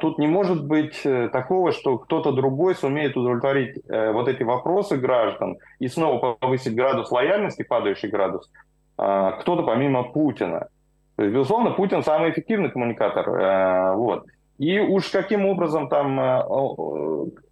[0.00, 4.96] тут не может быть э, такого, что кто-то другой сумеет удовлетворить э, вот эти вопросы
[4.96, 8.50] граждан и снова повысить градус лояльности, падающий градус,
[8.96, 10.68] а, кто-то помимо Путина.
[11.16, 13.28] То есть, безусловно, Путин самый эффективный коммуникатор.
[13.28, 14.24] Э, вот.
[14.56, 16.44] И уж каким образом там,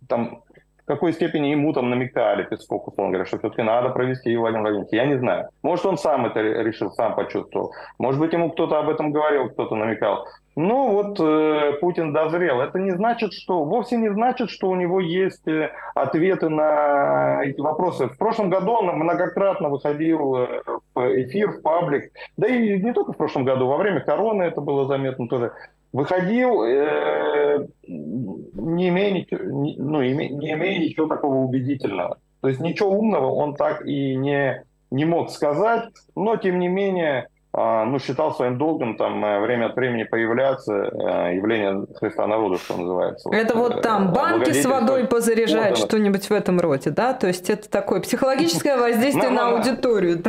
[0.08, 0.42] там
[0.88, 4.92] какой степени ему там намекали Песков, условно говоря, что все-таки надо провести Владимир Владимирович.
[4.92, 5.50] Я не знаю.
[5.62, 7.72] Может, он сам это решил, сам почувствовал.
[7.98, 10.26] Может быть, ему кто-то об этом говорил, кто-то намекал.
[10.60, 12.60] Ну вот э, Путин дозрел.
[12.60, 17.60] Это не значит, что вовсе не значит, что у него есть э, ответы на эти
[17.60, 18.08] вопросы.
[18.08, 20.62] В прошлом году он многократно выходил э,
[20.96, 22.10] в эфир, в паблик.
[22.36, 25.52] Да и не только в прошлом году, во время короны это было заметно тоже
[25.92, 32.18] выходил, э, не, имея, ну, не имея ничего такого убедительного.
[32.40, 35.84] То есть ничего умного он так и не, не мог сказать,
[36.16, 41.36] но тем не менее ну, считал своим долгом там э, время от времени появляться, э,
[41.36, 43.30] явление Христа народу, что называется.
[43.32, 47.14] Это вот, вот там банки с водой позаряжать, вот что-нибудь в этом роде, да?
[47.14, 50.22] То есть это такое психологическое воздействие на аудиторию.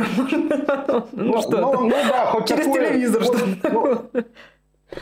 [1.12, 1.90] Ну что, ну
[2.46, 4.24] через телевизор что-то.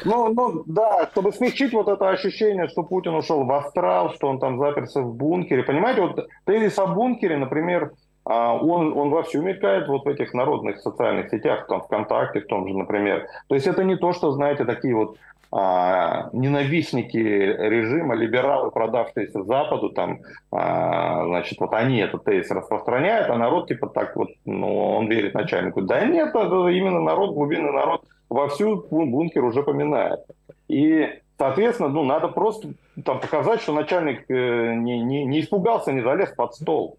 [0.05, 4.39] Ну, ну, да, чтобы смягчить вот это ощущение, что Путин ушел в астрал, что он
[4.39, 5.63] там заперся в бункере.
[5.63, 10.81] Понимаете, вот тезис о бункере, например, а, он, он вовсю мелькает вот в этих народных
[10.81, 13.27] социальных сетях, там ВКонтакте в том же, например.
[13.49, 15.17] То есть это не то, что, знаете, такие вот
[15.51, 20.21] а, ненавистники режима, либералы, продавшиеся Западу, там,
[20.53, 25.33] а, значит, вот они этот тезис распространяют, а народ типа так вот, ну, он верит
[25.33, 25.81] начальнику.
[25.81, 30.21] Да нет, это именно народ, глубинный народ вовсю бункер уже поминает.
[30.69, 32.69] И, соответственно, ну, надо просто
[33.05, 36.99] там показать, что начальник э, не, не, не испугался, не залез под стол.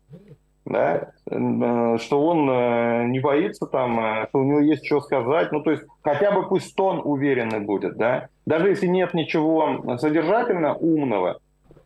[0.66, 1.12] Да?
[1.30, 5.52] Э, что он э, не боится там, что у него есть что сказать.
[5.52, 8.28] Ну, то есть хотя бы пусть тон уверенный будет, да.
[8.46, 11.40] Даже если нет ничего содержательно умного,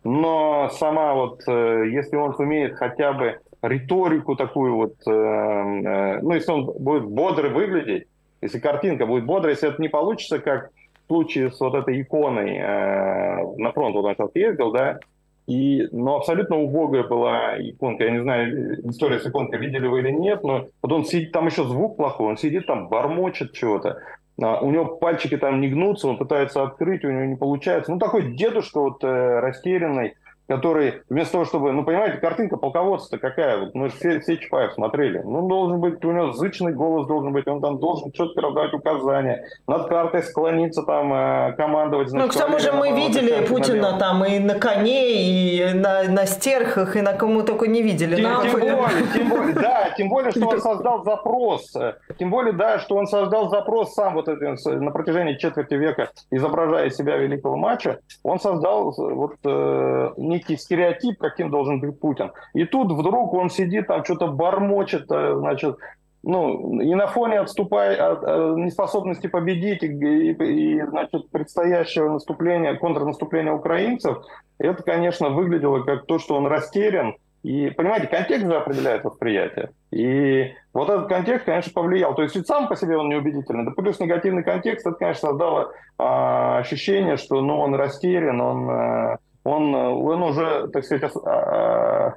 [0.04, 7.06] но сама вот, если он сумеет хотя бы риторику такую вот, ну, если он будет
[7.06, 8.08] бодро выглядеть,
[8.44, 10.70] если картинка будет бодрая, если это не получится, как
[11.06, 15.00] в случае с вот этой иконой э, на фронт, вот он сейчас ездил, да,
[15.48, 18.06] и, ну, абсолютно убогая была иконка.
[18.06, 21.48] Я не знаю, история с иконкой, видели вы или нет, но вот он сидит, там
[21.48, 23.98] еще звук плохой, он сидит там, бормочет чего-то.
[24.42, 27.92] А, у него пальчики там не гнутся, он пытается открыть, у него не получается.
[27.92, 30.16] Ну, такой дедушка вот э, растерянный,
[30.48, 34.74] который вместо того, чтобы, ну, понимаете, картинка полководца какая, вот мы же все, все Чапаев
[34.74, 38.74] смотрели, ну, должен быть, у него зычный голос должен быть, он там должен четко раздавать
[38.74, 42.10] указания, над картой склониться, там, э, командовать.
[42.10, 44.00] Значит, ну, к тому же мы видели Путина надел.
[44.00, 48.16] там и на коне, и на, на стерхах, и на кому только не видели.
[48.16, 51.74] Тем, тем более, тем более, да, тем более, что он создал запрос,
[52.20, 56.90] тем более, да, что он создал запрос сам вот это, на протяжении четверти века, изображая
[56.90, 62.32] себя великого матча, он создал вот э, некий стереотип, каким должен быть Путин.
[62.54, 65.78] И тут вдруг он сидит там, что-то бормочет, э, значит,
[66.24, 72.76] ну, и на фоне отступая от, от неспособности победить и, и, и значит, предстоящего наступления,
[72.76, 74.24] контрнаступления украинцев,
[74.58, 77.16] это, конечно, выглядело как то, что он растерян.
[77.44, 79.72] И, понимаете, контекст же определяет восприятие.
[79.92, 82.16] И вот этот контекст, конечно, повлиял.
[82.16, 83.66] То есть ведь сам по себе он неубедительный.
[83.66, 88.70] Да плюс негативный контекст, это, конечно, создало а, ощущение, что ну, он растерян, он...
[88.70, 92.16] А, он, он уже, так сказать, о,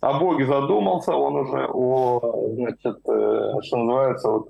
[0.00, 4.48] о Боге задумался, он уже о, значит, э, что называется, вот,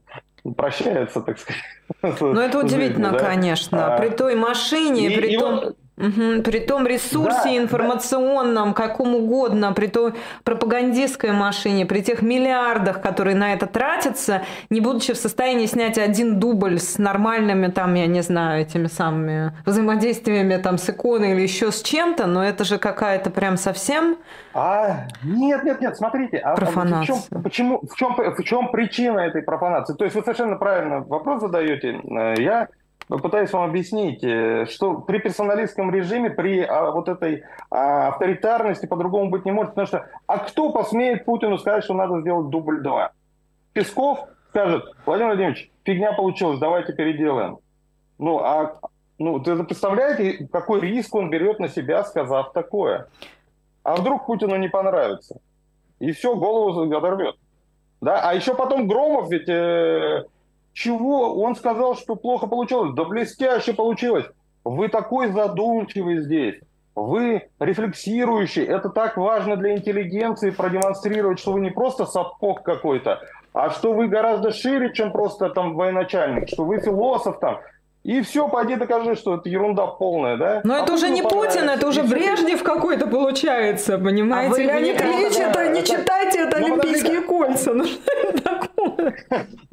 [0.57, 1.63] прощается, так сказать.
[2.21, 3.19] Ну, это удивительно, да?
[3.19, 3.95] конечно.
[3.95, 5.55] А, при той машине, и, при и том...
[5.55, 6.43] Он Угу.
[6.45, 8.75] При том ресурсе да, информационном, да.
[8.75, 15.13] каком угодно, при той пропагандистской машине, при тех миллиардах, которые на это тратятся, не будучи
[15.13, 20.79] в состоянии снять один дубль с нормальными, там, я не знаю, этими самыми взаимодействиями там,
[20.79, 24.19] с иконой или еще с чем-то, но это же какая-то прям совсем...
[24.55, 29.21] А, нет, нет, нет, смотрите, а, а в чем, почему, в чем, в чем причина
[29.21, 29.95] этой профанации?
[29.95, 32.01] То есть вы совершенно правильно вопрос задаете.
[32.11, 32.69] Э, я
[33.09, 39.31] пытаюсь вам объяснить, э, что при персоналистском режиме, при а, вот этой а, авторитарности по-другому
[39.31, 39.71] быть не может.
[39.71, 43.13] Потому что, а кто посмеет Путину сказать, что надо сделать дубль 2?
[43.73, 47.59] Песков скажет, Владимир Владимирович, фигня получилась, давайте переделаем.
[48.19, 48.79] Ну, а
[49.19, 53.09] ну, ты представляете, какой риск он берет на себя, сказав такое?
[53.83, 55.41] А вдруг Путину не понравится?
[55.99, 57.37] И все, голову оторвет.
[58.01, 58.21] Да?
[58.29, 60.25] А еще потом Громов ведь э,
[60.79, 61.35] чего?
[61.43, 62.95] Он сказал, что плохо получилось.
[62.95, 64.27] Да блестяще получилось.
[64.65, 66.57] Вы такой задумчивый здесь.
[66.95, 68.65] Вы рефлексирующий.
[68.65, 73.21] Это так важно для интеллигенции продемонстрировать, что вы не просто сапог какой-то,
[73.53, 77.61] а что вы гораздо шире, чем просто там военачальник, что вы философ там.
[78.03, 80.61] и все, пойди докажи, что это ерунда полная, да?
[80.65, 84.55] Но а это уже не Путин, это уже Брежнев какой-то получается, понимаете?
[84.55, 87.75] А вы Леонид Ильич, это не читайте, это ну, Олимпийские кольца.
[87.75, 87.85] Ну?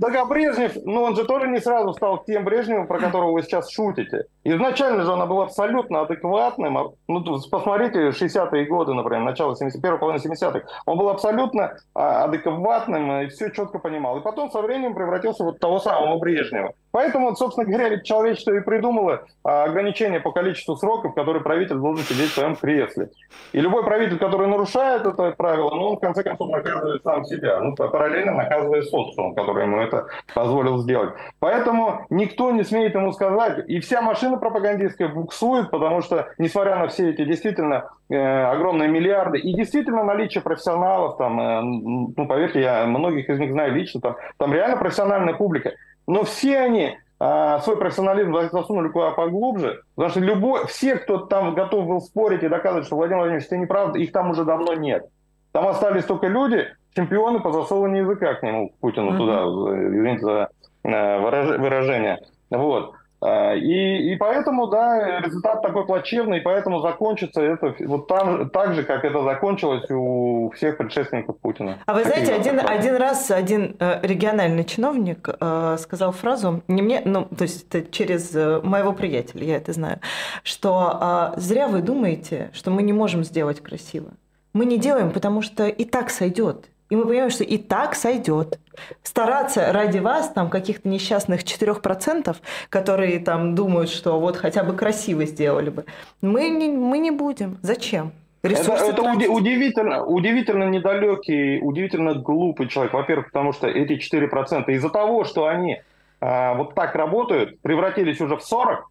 [0.01, 3.43] Так а Брежнев, ну он же тоже не сразу стал тем Брежневым, про которого вы
[3.43, 4.25] сейчас шутите.
[4.43, 6.77] Изначально же он был абсолютно адекватным.
[6.77, 10.61] А, ну, посмотрите, 60-е годы, например, начало 70 первой половины 70-х.
[10.85, 14.17] Он был абсолютно а, адекватным и все четко понимал.
[14.19, 16.73] И потом со временем превратился вот в того самого Брежнева.
[16.91, 22.05] Поэтому, вот, собственно говоря, человечество и придумало а, ограничение по количеству сроков, которые правитель должен
[22.05, 23.09] сидеть в своем кресле.
[23.51, 27.59] И любой правитель, который нарушает это правило, ну, он в конце концов наказывает сам себя.
[27.59, 31.13] Ну, параллельно наказывая социум, который ему это позволил сделать.
[31.39, 33.67] Поэтому никто не смеет ему сказать.
[33.67, 39.39] И вся машина пропагандистская буксует, потому что, несмотря на все эти действительно э, огромные миллиарды
[39.39, 44.15] и действительно наличие профессионалов, там, э, ну, поверьте, я многих из них знаю лично, там,
[44.37, 45.73] там реально профессиональная публика.
[46.07, 51.55] Но все они а, свой профессионализм засунули куда поглубже, потому что любой, все, кто там
[51.55, 55.05] готов был спорить и доказывать, что Владимир Владимирович, это неправда, их там уже давно нет.
[55.53, 59.17] Там остались только люди, чемпионы по засовыванию языка к нему, к Путину, mm-hmm.
[59.17, 60.49] туда, извините за
[60.83, 62.19] э, выражение.
[62.49, 62.93] Вот.
[63.21, 68.75] А, и, и поэтому, да, результат такой плачевный, и поэтому закончится это вот там, так
[68.75, 71.79] же, как это закончилось у всех предшественников Путина.
[71.85, 77.01] А вы знаете, один, один раз один э, региональный чиновник э, сказал фразу, не мне,
[77.03, 79.99] ну, то есть это через моего приятеля, я это знаю,
[80.43, 84.11] что э, зря вы думаете, что мы не можем сделать красиво.
[84.53, 86.69] Мы не делаем, потому что и так сойдет.
[86.89, 88.59] И мы понимаем, что и так сойдет.
[89.01, 92.35] Стараться ради вас, там, каких-то несчастных 4%,
[92.69, 95.85] которые там думают, что вот хотя бы красиво сделали бы,
[96.21, 97.57] мы не, мы не будем.
[97.61, 98.11] Зачем?
[98.43, 102.93] Ресурсы это, это удивительно, удивительно недалекий, удивительно глупый человек.
[102.93, 105.81] Во-первых, потому что эти 4% из-за того, что они
[106.21, 108.87] а, вот так работают, превратились уже в 40,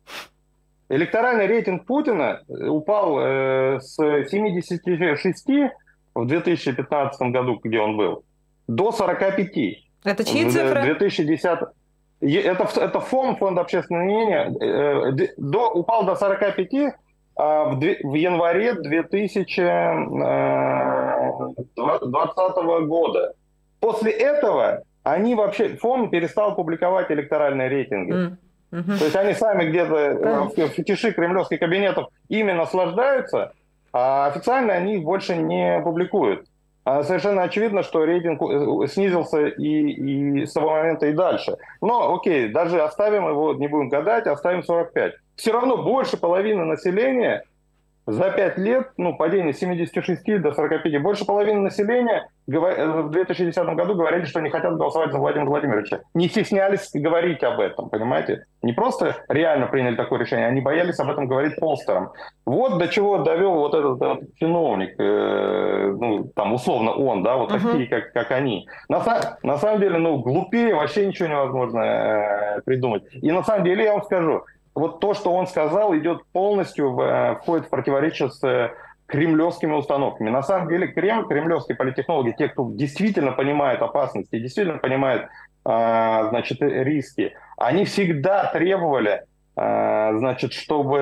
[0.89, 4.83] электоральный рейтинг Путина упал э, с 76
[6.15, 8.25] в 2015 году, где он был,
[8.67, 9.39] до 45.
[10.05, 10.83] Это чьи цифры?
[10.83, 11.61] 2010...
[12.21, 16.95] Это, это фонд, фонд общественного мнения, э, до, упал до 45
[17.37, 19.59] а в, в январе 2020
[21.77, 23.35] э, года.
[23.81, 28.13] После этого они вообще, фонд перестал публиковать электоральные рейтинги.
[28.13, 28.37] Mm.
[28.73, 28.99] Uh-huh.
[28.99, 30.69] То есть они сами где-то uh-huh.
[30.69, 33.53] в, в тиши кремлевских кабинетов ими наслаждаются,
[33.95, 36.49] а официально они их больше не публикуют.
[36.83, 41.57] А совершенно очевидно, что рейтинг э, снизился и, и с того момента и дальше.
[41.81, 45.15] Но окей, даже оставим его, не будем гадать, оставим 45.
[45.37, 47.45] Все равно больше половины населения
[48.07, 53.65] за 5 лет, ну, падение с 76 до 45, больше половины населения э, в 2010
[53.75, 56.01] году говорили, что не хотят голосовать за Владимира Владимировича.
[56.13, 58.45] Не стеснялись говорить об этом, понимаете?
[58.63, 62.11] Не просто реально приняли такое решение, они боялись об этом говорить полстером.
[62.45, 67.53] Вот до чего довел вот этот, этот чиновник, э, ну, там, условно он, да, вот
[67.53, 67.71] uh-huh.
[67.71, 68.69] такие, как, как они.
[68.89, 69.03] На,
[69.43, 73.05] на самом деле, ну, глупее вообще ничего невозможно э, придумать.
[73.15, 77.01] И на самом деле, я вам скажу, вот то, что он сказал, идет полностью, в,
[77.01, 78.73] э, входит в противоречие с э,
[79.07, 80.31] кремлевскими установками.
[80.31, 85.29] На самом деле Кремль, кремлевские политтехнологи, те, кто действительно понимает опасности, действительно понимает
[85.67, 89.23] а, значит, риски, они всегда требовали
[89.57, 90.97] а, значит, чтобы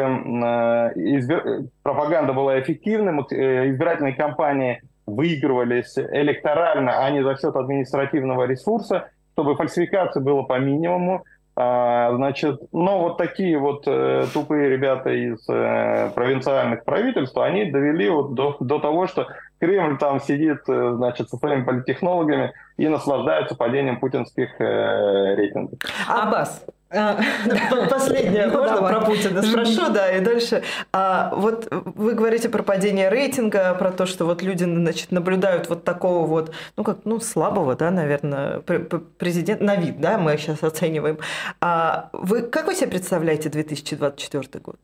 [0.94, 1.64] избир...
[1.82, 9.56] пропаганда была эффективной, э, избирательные кампании выигрывались электорально, а не за счет административного ресурса, чтобы
[9.56, 16.10] фальсификации было по минимуму, а, значит, ну вот такие вот э, тупые ребята из э,
[16.14, 19.28] провинциальных правительств, они довели вот до, до того, что
[19.60, 25.78] Кремль там сидит, э, значит, со своими политтехнологами и наслаждается падением путинских э, рейтингов.
[26.08, 28.92] Аббас, Последнее, ну, можно давай.
[28.92, 30.62] про Путина спрошу, да, и дальше.
[30.92, 35.84] А, вот вы говорите про падение рейтинга, про то, что вот люди, значит, наблюдают вот
[35.84, 41.18] такого вот, ну как, ну слабого, да, наверное, президент на вид, да, мы сейчас оцениваем.
[41.60, 44.78] А вы как вы себе представляете 2024 год?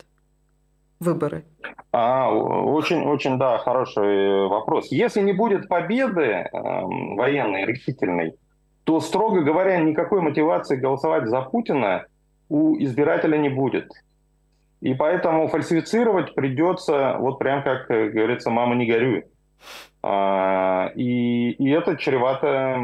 [1.01, 1.45] Выборы.
[1.93, 4.91] А, очень, очень, да, хороший вопрос.
[4.91, 8.35] Если не будет победы э, военной, решительной,
[8.89, 12.07] то, строго говоря, никакой мотивации голосовать за Путина
[12.49, 13.93] у избирателя не будет.
[14.81, 19.25] И поэтому фальсифицировать придется, вот прям как говорится, мама не горюй.
[20.03, 22.79] А, и, и это чревато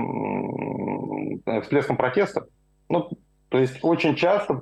[1.63, 2.45] всплеском протеста.
[2.91, 3.09] Ну,
[3.49, 4.61] то есть очень часто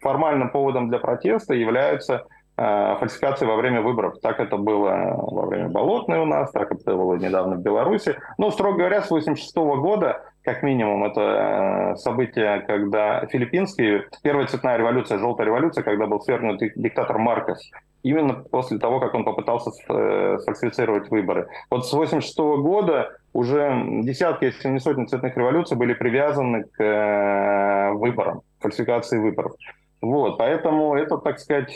[0.00, 2.24] формальным поводом для протеста являются
[2.58, 4.18] фальсификации во время выборов.
[4.20, 8.16] Так это было во время Болотной у нас, так это было недавно в Беларуси.
[8.36, 15.18] Но, строго говоря, с 1986 года как минимум, это событие, когда филиппинские, первая цветная революция,
[15.18, 17.70] желтая революция, когда был свергнут диктатор Маркос,
[18.02, 21.48] именно после того, как он попытался сфальсифицировать выборы.
[21.70, 28.40] Вот с 1986 года уже десятки, если не сотни цветных революций были привязаны к выборам,
[28.60, 29.52] фальсификации выборов.
[30.00, 31.74] Вот, поэтому это, так сказать,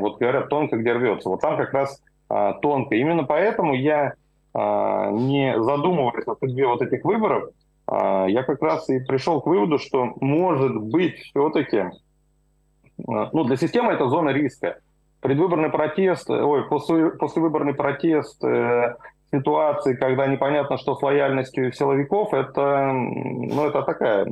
[0.00, 1.28] вот говорят, тонко где рвется.
[1.28, 2.00] Вот там как раз
[2.32, 2.94] а, тонко.
[2.94, 4.14] Именно поэтому я,
[4.54, 7.50] а, не задумываясь о судьбе вот этих выборов,
[7.86, 11.90] а, я как раз и пришел к выводу, что может быть все-таки,
[12.96, 14.78] ну, для системы это зона риска.
[15.20, 18.96] Предвыборный протест, ой, после, послевыборный протест, э,
[19.30, 24.26] ситуации, когда непонятно, что с лояльностью силовиков, это, ну, это такая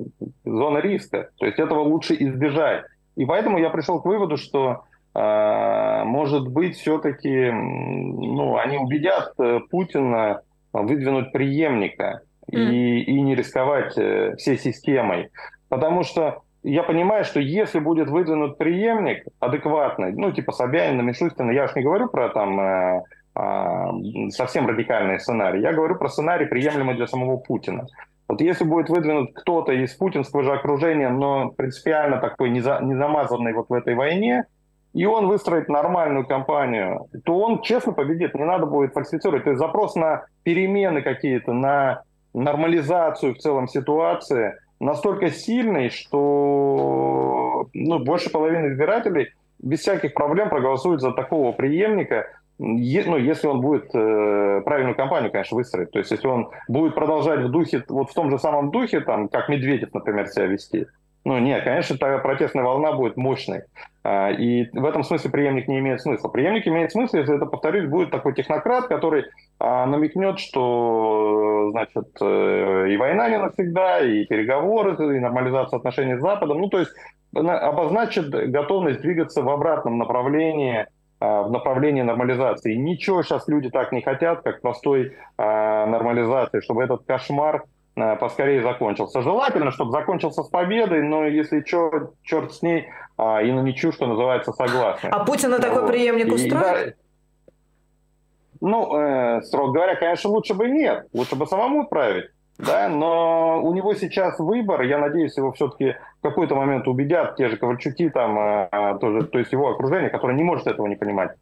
[0.44, 1.30] зона риска.
[1.38, 2.84] То есть этого лучше избежать.
[3.20, 9.60] И поэтому я пришел к выводу, что а, может быть, все-таки ну, они убедят э,
[9.70, 10.40] Путина
[10.72, 12.56] выдвинуть преемника mm.
[12.56, 15.28] и, и не рисковать э, всей системой.
[15.68, 21.64] Потому что я понимаю, что если будет выдвинут преемник адекватный, ну, типа Собянина, Мишустина, я
[21.64, 23.02] уж не говорю про там э,
[23.36, 27.86] э, совсем радикальный сценарий, я говорю про сценарий, приемлемый для самого Путина.
[28.30, 32.94] Вот если будет выдвинут кто-то из путинского же окружения, но принципиально такой не, за, не
[32.94, 34.44] замазанный вот в этой войне,
[34.92, 39.42] и он выстроит нормальную кампанию, то он честно победит, не надо будет фальсифицировать.
[39.42, 42.02] То есть запрос на перемены какие-то, на
[42.32, 51.00] нормализацию в целом ситуации настолько сильный, что ну, больше половины избирателей без всяких проблем проголосуют
[51.00, 52.26] за такого преемника,
[52.60, 55.90] ну, если он будет э, правильную кампанию, конечно, выстроить.
[55.92, 59.28] То есть, если он будет продолжать в духе, вот в том же самом духе, там,
[59.28, 60.86] как Медведев, например, себя вести,
[61.24, 63.62] ну, нет, конечно, та протестная волна будет мощной.
[64.04, 66.28] А, и в этом смысле преемник не имеет смысла.
[66.28, 69.24] Преемник имеет смысл, если это, повторюсь, будет такой технократ, который
[69.58, 76.20] а, намекнет, что значит, э, и война не навсегда, и переговоры, и нормализация отношений с
[76.20, 76.60] Западом.
[76.60, 76.92] Ну, то есть
[77.34, 80.86] обозначит готовность двигаться в обратном направлении,
[81.20, 82.74] в направлении нормализации.
[82.74, 87.64] Ничего сейчас люди так не хотят, как простой нормализации, чтобы этот кошмар
[87.96, 89.22] Э, поскорее закончился.
[89.22, 93.92] Желательно, чтобы закончился с победой, но если что, черт с ней, а, и на ничью,
[93.92, 95.08] что называется, согласны.
[95.08, 95.62] А Путина вот.
[95.62, 96.96] такой преемник устроит?
[96.96, 97.52] Да,
[98.60, 101.06] ну, э, строго говоря, конечно, лучше бы нет.
[101.12, 102.26] Лучше бы самому править.
[102.66, 107.48] Да, но у него сейчас выбор, я надеюсь, его все-таки в какой-то момент убедят те
[107.48, 111.32] же Ковальчуки, там, э, тоже, то есть его окружение, которое не может этого не понимать.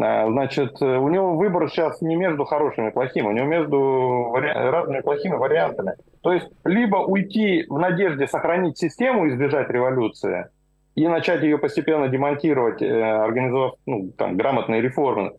[0.00, 4.30] А, значит, э, у него выбор сейчас не между хорошим и плохим, у него между
[4.30, 4.52] вари...
[4.52, 5.94] разными плохими вариантами.
[6.22, 10.46] То есть либо уйти в надежде сохранить систему и избежать революции,
[10.94, 15.32] и начать ее постепенно демонтировать, э, организовав ну, там, грамотные реформы,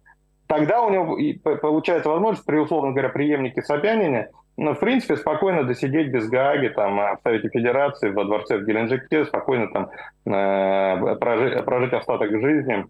[0.47, 1.17] тогда у него
[1.61, 4.30] получается возможность, при условно говоря, преемнике Собянине,
[4.64, 9.68] ну, в принципе, спокойно досидеть без Гааги, там, Совете Федерации, во дворце в Геленджике, спокойно
[9.68, 9.89] там
[10.26, 12.86] э, прожить, прожить остаток жизни,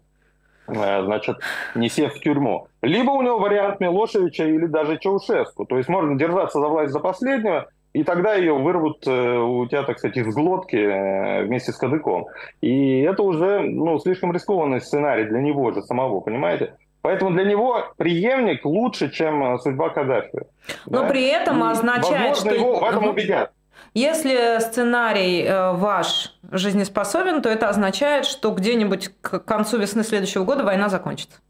[0.70, 1.36] Э, значит,
[1.74, 2.68] не сев в тюрьму.
[2.82, 5.64] Либо у него вариант Милошевича или даже Чаушеску.
[5.66, 9.82] То есть можно держаться за власть за последнего, и тогда ее вырвут э, у тебя,
[9.82, 12.26] так сказать, из глотки э, вместе с кадыком.
[12.60, 16.74] И это уже ну, слишком рискованный сценарий для него же самого, понимаете?
[17.02, 20.40] Поэтому для него преемник лучше, чем судьба Каддафи.
[20.86, 21.08] Но да?
[21.08, 22.54] при этом означает, Возможно, что...
[22.54, 23.52] его в этом убедят.
[23.94, 30.64] Если сценарий э, ваш жизнеспособен, то это означает, что где-нибудь к концу весны следующего года
[30.64, 31.40] война закончится.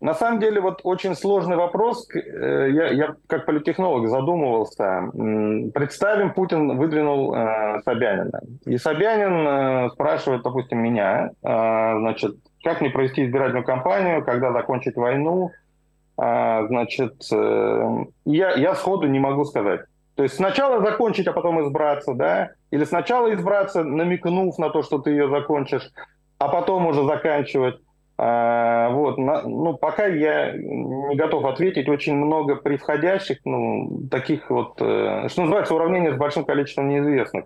[0.00, 2.08] На самом деле, вот очень сложный вопрос.
[2.14, 5.10] Э, я, я как политехнолог задумывался.
[5.74, 8.40] Представим, Путин выдвинул э, Собянина.
[8.66, 14.96] И Собянин э, спрашивает, допустим, меня, э, значит, как мне провести избирательную кампанию, когда закончить
[14.96, 15.52] войну,
[16.16, 19.82] а, значит, э, я, я сходу не могу сказать.
[20.16, 22.50] То есть сначала закончить, а потом избраться, да?
[22.72, 25.92] Или сначала избраться, намекнув на то, что ты ее закончишь,
[26.38, 27.76] а потом уже заканчивать.
[28.18, 34.80] А, вот, на, ну, пока я не готов ответить, очень много превходящих, ну, таких вот,
[34.80, 37.44] э, что называется, уравнение с большим количеством неизвестных.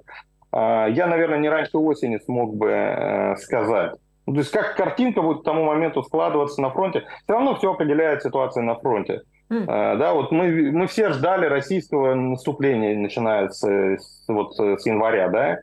[0.50, 3.96] А, я, наверное, не раньше осени смог бы э, сказать.
[4.31, 7.72] Ну, то есть как картинка будет к тому моменту складываться на фронте, все равно все
[7.72, 9.22] определяет ситуация на фронте.
[9.51, 9.64] Mm.
[9.66, 15.28] А, да, вот мы, мы все ждали российского наступления, начиная с, с, вот, с января,
[15.31, 15.59] да.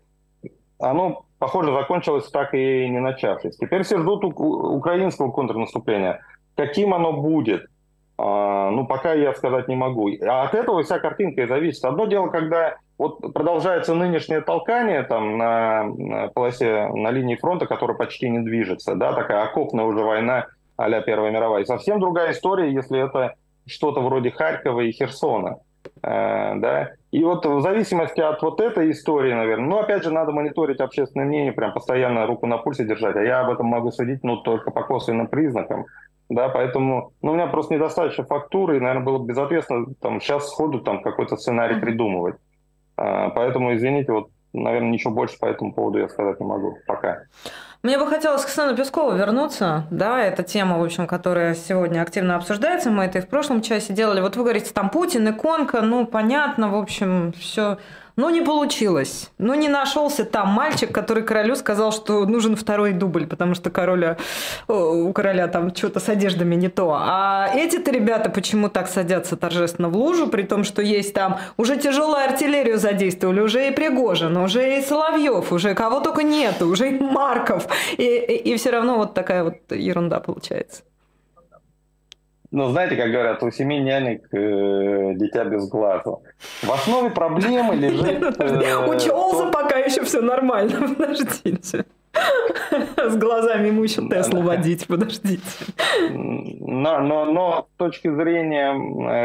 [0.80, 3.56] Оно, похоже, закончилось так и не начавшись.
[3.56, 4.32] Теперь все ждут у,
[4.76, 6.20] украинского контрнаступления.
[6.58, 7.68] Каким оно будет?
[8.18, 10.10] А, ну, пока я сказать не могу.
[10.28, 11.86] А от этого вся картинка и зависит.
[11.86, 18.30] Одно дело, когда вот продолжается нынешнее толкание там на, полосе, на линии фронта, которая почти
[18.30, 21.64] не движется, да, такая окопная уже война а Первая мировая.
[21.64, 23.34] И совсем другая история, если это
[23.66, 25.58] что-то вроде Харькова и Херсона.
[26.04, 26.92] Э, да.
[27.12, 31.26] И вот в зависимости от вот этой истории, наверное, ну, опять же, надо мониторить общественное
[31.26, 34.72] мнение, прям постоянно руку на пульсе держать, а я об этом могу судить, ну, только
[34.72, 35.86] по косвенным признакам,
[36.30, 40.50] да, поэтому, ну, у меня просто недостаточно фактуры, и, наверное, было бы безответственно там сейчас
[40.50, 42.36] сходу там какой-то сценарий придумывать.
[42.98, 47.24] А, поэтому, извините, вот, наверное, ничего больше по этому поводу я сказать не могу пока.
[47.84, 49.86] Мне бы хотелось к Сену Пескову вернуться.
[49.92, 52.90] Да, это тема, в общем, которая сегодня активно обсуждается.
[52.90, 54.20] Мы это и в прошлом часе делали.
[54.20, 57.78] Вот вы говорите, там Путин, иконка, ну, понятно, в общем, все
[58.18, 59.32] ну, не получилось.
[59.38, 64.18] Ну, не нашелся там мальчик, который королю сказал, что нужен второй дубль, потому что короля,
[64.68, 66.98] у короля там что-то с одеждами не то.
[67.00, 71.78] А эти-то ребята почему так садятся торжественно в лужу, при том, что есть там уже
[71.78, 77.00] тяжелую артиллерию задействовали, уже и Пригожин, уже и Соловьев, уже кого только нету, уже и
[77.00, 77.68] Марков.
[77.98, 80.82] И, и, и все равно вот такая вот ерунда получается.
[82.52, 86.18] Ну, знаете, как говорят, у семи нянек э, дитя без глаза.
[86.64, 88.24] В основе проблемы лежит...
[88.40, 91.86] Э, у Чолза пока еще все нормально, подождите.
[92.98, 95.42] С глазами еще Теслу водить, подождите.
[96.10, 98.74] Но, но, но с точки зрения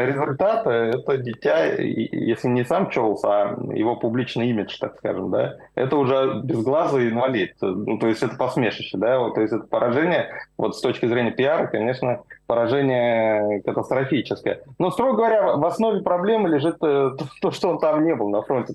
[0.05, 5.97] результата, это дитя, если не сам Чоулс, а его публичный имидж, так скажем, да, это
[5.97, 7.55] уже безглазый инвалид.
[7.61, 11.31] Ну, то есть это посмешище, да, вот, то есть это поражение, вот с точки зрения
[11.31, 14.61] пиара, конечно, поражение катастрофическое.
[14.79, 18.41] Но, строго говоря, в основе проблемы лежит э, то, что он там не был на
[18.41, 18.73] фронте,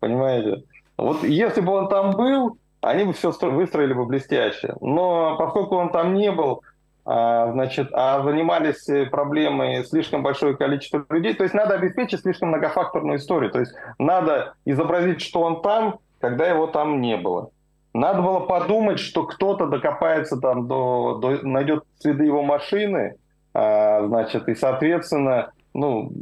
[0.00, 0.64] понимаете?
[0.96, 4.74] Вот если бы он там был, они бы все выстроили бы блестяще.
[4.80, 6.62] Но поскольку он там не был,
[7.06, 13.18] а, значит, а занимались проблемой слишком большое количество людей, то есть надо обеспечить слишком многофакторную
[13.18, 13.50] историю.
[13.50, 17.50] То есть надо изобразить, что он там, когда его там не было.
[17.92, 23.16] Надо было подумать, что кто-то докопается там до, до найдет следы его машины,
[23.52, 26.12] а, значит, и, соответственно, ну,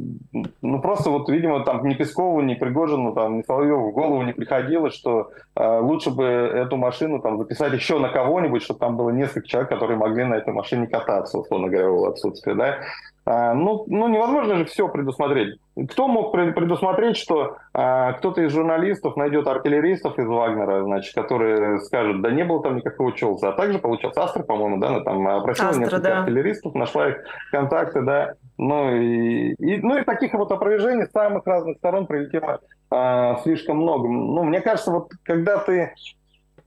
[0.61, 4.33] ну просто вот, видимо, там ни Пескову, ни Пригожину, там, ни Соловьеву в голову не
[4.33, 9.11] приходило, что э, лучше бы эту машину там записать еще на кого-нибудь, чтобы там было
[9.11, 12.79] несколько человек, которые могли на этой машине кататься, условно говоря, в отсутствие, да.
[13.25, 15.57] А, ну, ну, невозможно же все предусмотреть.
[15.91, 22.21] Кто мог предусмотреть, что а, кто-то из журналистов найдет артиллеристов из Вагнера, значит, которые скажут,
[22.21, 23.49] да не было там никакого Челса.
[23.49, 26.19] А также получился Астра, по-моему, да, она там опросила Астра, несколько да.
[26.19, 27.17] артиллеристов, нашла их
[27.51, 28.33] контакты, да.
[28.57, 32.59] Ну и, и, ну и таких вот опровержений с самых разных сторон прилетело
[32.91, 34.09] а, слишком много.
[34.09, 35.93] Ну, мне кажется, вот когда ты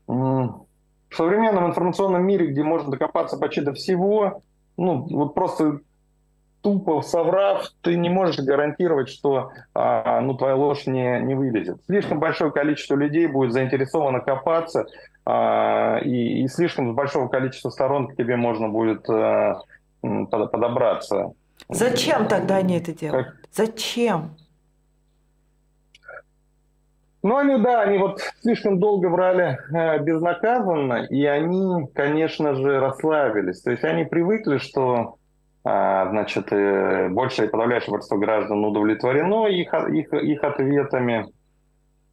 [0.07, 0.65] в
[1.11, 4.41] современном информационном мире, где можно докопаться почти до всего,
[4.75, 5.79] ну, вот просто
[6.61, 11.77] тупо соврав, ты не можешь гарантировать, что а, ну, твоя ложь не, не вылезет.
[11.85, 14.85] Слишком большое количество людей будет заинтересовано копаться,
[15.25, 19.61] а, и, и слишком большого количества сторон к тебе можно будет а,
[20.01, 21.33] подобраться.
[21.69, 23.27] Зачем тогда они это делают?
[23.27, 23.35] Как?
[23.51, 24.35] Зачем?
[27.23, 33.61] Ну, они, да, они вот слишком долго брали э, безнаказанно, и они, конечно же, расслабились.
[33.61, 35.16] То есть они привыкли, что
[36.09, 41.27] значит, э, большее подавляющее большинство граждан удовлетворено их, их, их ответами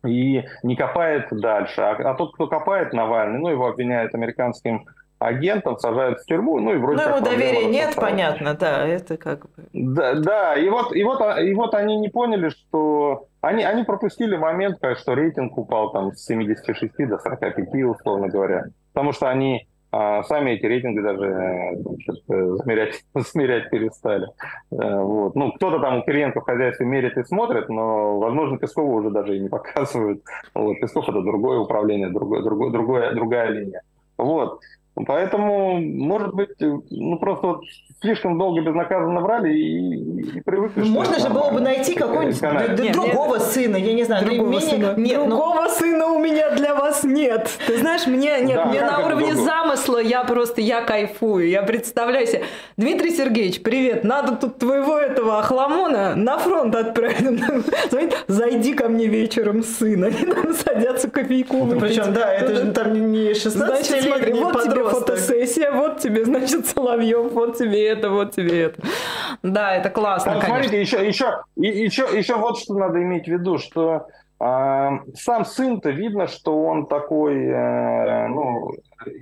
[0.07, 1.81] и не копает дальше.
[1.81, 4.87] А, а тот, кто копает Навальный, ну, его обвиняют американским
[5.19, 8.11] агентом, сажают в тюрьму, ну и вроде Ну, ему доверия нет, поставить.
[8.11, 9.65] понятно, да, это как бы...
[9.73, 13.27] Да, да и, вот, и, вот, и вот они не поняли, что...
[13.41, 18.65] Они, они пропустили момент, что рейтинг упал там с 76 до 45, условно говоря.
[18.93, 24.27] Потому что они а сами эти рейтинги даже значит, э, замерять, смирять перестали.
[24.73, 25.37] Э, вот.
[25.37, 29.37] Ну, кто-то там у Кириенко в хозяйстве мерит и смотрит, но, возможно, Пескова уже даже
[29.37, 30.25] и не показывают.
[30.53, 30.81] Вот.
[30.81, 33.83] Песков– это другое управление, другое, другое, другое, другая линия.
[34.19, 34.59] Вот.
[35.07, 37.65] Поэтому, может быть, ну просто вот
[38.01, 40.83] слишком долго безнаказанно врали и, и привыкли.
[40.83, 44.71] Ну, можно же было бы найти какого-нибудь другого нет, сына, я не знаю, другого менее...
[44.71, 44.95] сына.
[44.97, 45.69] Нет, ну другого но...
[45.71, 47.51] сына у меня для вас нет.
[47.67, 49.47] Ты знаешь, мне нет, да, мне на уровне другого?
[49.47, 52.45] замысла я просто я кайфую, я представляю себе.
[52.77, 58.15] Дмитрий Сергеевич, привет, надо тут твоего этого охламона на фронт отправить.
[58.29, 61.65] Зайди ко мне вечером сына, они там садятся кофейку.
[61.65, 64.53] Ну, причем, да, это же там не 16 Значит, смотри, вот
[64.91, 68.83] тебе фотосессия, вот тебе, значит, Соловьев, вот тебе это, вот тебе это.
[69.43, 73.59] Да, это классно, так, Смотрите, еще, еще, еще, еще вот что надо иметь в виду,
[73.59, 74.07] что
[74.41, 78.73] э, сам сын-то видно, что он такой, э, ну,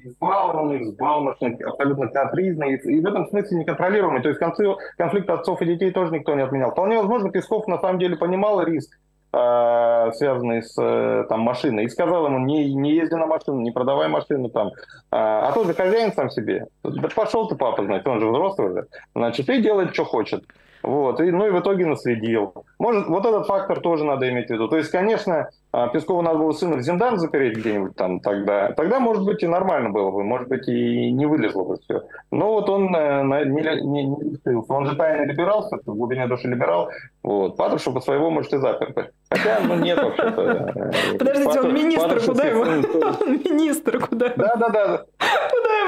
[0.05, 4.23] избалованный, взбалмошный, абсолютно капризный, и, и в этом смысле неконтролируемый.
[4.23, 4.65] То есть концы,
[4.97, 6.71] конфликт отцов и детей тоже никто не отменял.
[6.71, 8.99] Вполне возможно, Песков на самом деле понимал риск,
[9.33, 13.71] э, связанный с э, там, машиной, и сказал ему, не, не езди на машину, не
[13.71, 14.73] продавай машину там.
[15.11, 16.67] А, а тот же хозяин сам себе.
[16.83, 18.87] Да пошел ты, папа, значит, он же взрослый уже.
[19.15, 20.45] Значит, и делает, что хочет.
[20.83, 22.65] Вот, и, ну и в итоге наследил.
[22.83, 24.67] Может, вот этот фактор тоже надо иметь в виду.
[24.67, 28.73] То есть, конечно, а, Пескову надо было сына в Зиндан запереть где-нибудь там тогда.
[28.73, 32.03] Тогда, может быть, и нормально было бы, может быть, и не вылезло бы все.
[32.33, 36.91] Но вот он э, не, не, не Он же тайно либерался, в глубине души либерал.
[37.23, 37.57] Вот.
[37.57, 39.13] Патрушев по своего может и запер.
[39.31, 40.43] Хотя, ну, нет вообще-то.
[40.43, 42.63] Э, Подождите, он министр, куда его?
[42.63, 44.29] Он министр, куда?
[44.35, 45.05] Да-да-да.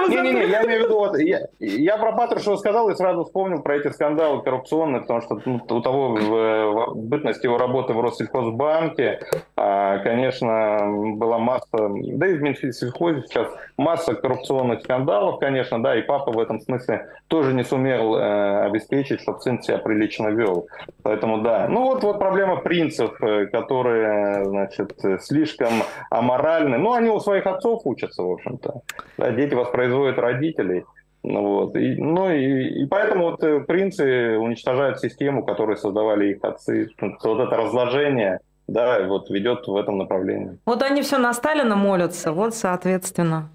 [0.09, 3.77] Не-не-не, я имею в виду, вот, я, я про Патрушева сказал и сразу вспомнил про
[3.77, 9.21] эти скандалы коррупционные, потому что ну, у того в, в бытности его работы в Россельхозбанке,
[9.57, 16.03] а, конечно, была масса, да и в Минсельхозе сейчас масса коррупционных скандалов, конечно, да, и
[16.03, 20.67] папа в этом смысле тоже не сумел э, обеспечить, чтобы сын себя прилично вел.
[21.03, 21.67] Поэтому да.
[21.69, 25.73] Ну вот, вот проблема принцев, э, которые, значит, слишком
[26.11, 26.79] аморальны.
[26.79, 28.83] Ну, они у своих отцов учатся, в общем-то.
[29.19, 30.85] Да, дети воспроизводят родителей.
[31.25, 31.77] Ну, вот.
[31.77, 36.91] И, ну и, и поэтому вот э, принцы уничтожают систему, которую создавали их отцы.
[37.01, 40.59] Вот это разложение, да, вот ведет в этом направлении.
[40.67, 43.49] Вот они все на Сталина молятся, вот соответственно,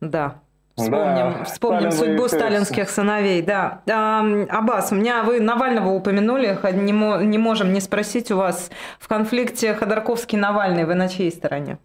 [0.00, 0.40] да.
[0.74, 3.82] Вспомним, да, вспомним судьбу сталинских сыновей, да.
[3.88, 9.74] А, Аббас, меня вы Навального упомянули, не, не можем не спросить у вас в конфликте
[9.74, 11.78] Ходорковский-Навальный, вы на чьей стороне?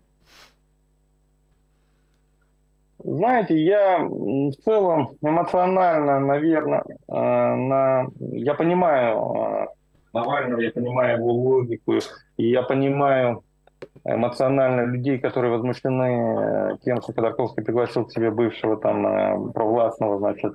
[3.12, 8.08] Знаете, я в целом эмоционально, наверное, э, на...
[8.20, 9.68] я понимаю э,
[10.14, 11.96] Навального, я понимаю его логику,
[12.38, 13.44] и я понимаю
[14.06, 20.54] эмоционально людей, которые возмущены э, тем, что Ходорковский пригласил к себе бывшего там провластного, значит,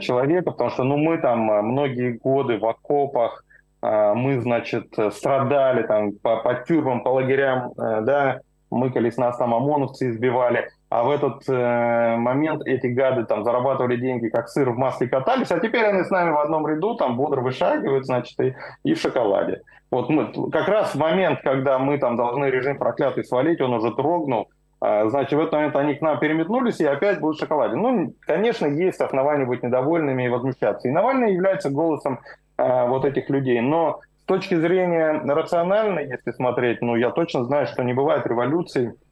[0.00, 3.44] человека, потому что, ну, мы там многие годы в окопах,
[3.80, 8.40] мы, значит, страдали там по, по тюрьмам, по лагерям, да,
[8.70, 14.28] мыкались нас там ОМОНовцы избивали, а в этот э, момент эти гады там зарабатывали деньги,
[14.28, 17.40] как сыр в масле катались, а теперь они с нами в одном ряду, там бодро
[17.40, 19.62] вышагивают, значит, и, и в шоколаде.
[19.90, 23.92] Вот мы, как раз в момент, когда мы там должны режим проклятый свалить, он уже
[23.92, 24.50] трогнул,
[24.82, 27.74] э, значит, в этот момент они к нам переметнулись и опять будут в шоколаде.
[27.74, 30.86] Ну, конечно, есть основания быть недовольными и возмущаться.
[30.86, 32.20] И Навальный является голосом
[32.56, 37.66] э, вот этих людей, но с точки зрения рациональной, если смотреть, ну, я точно знаю,
[37.66, 39.03] что не бывает революции, Э,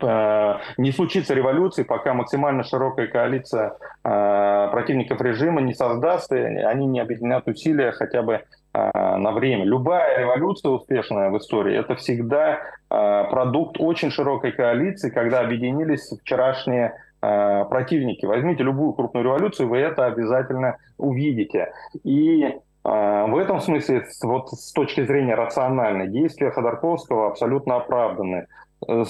[0.00, 7.00] не случится революции, пока максимально широкая коалиция э, противников режима не создаст, и они не
[7.00, 9.64] объединят усилия хотя бы э, на время.
[9.64, 18.24] Любая революция успешная в истории– это всегда продукт очень широкой коалиции, когда объединились вчерашние противники.
[18.24, 21.72] Возьмите любую крупную революцию, вы это обязательно увидите.
[22.02, 28.46] И в этом смысле, вот с точки зрения рациональной, действия Ходорковского абсолютно оправданы.
[28.86, 29.04] Э,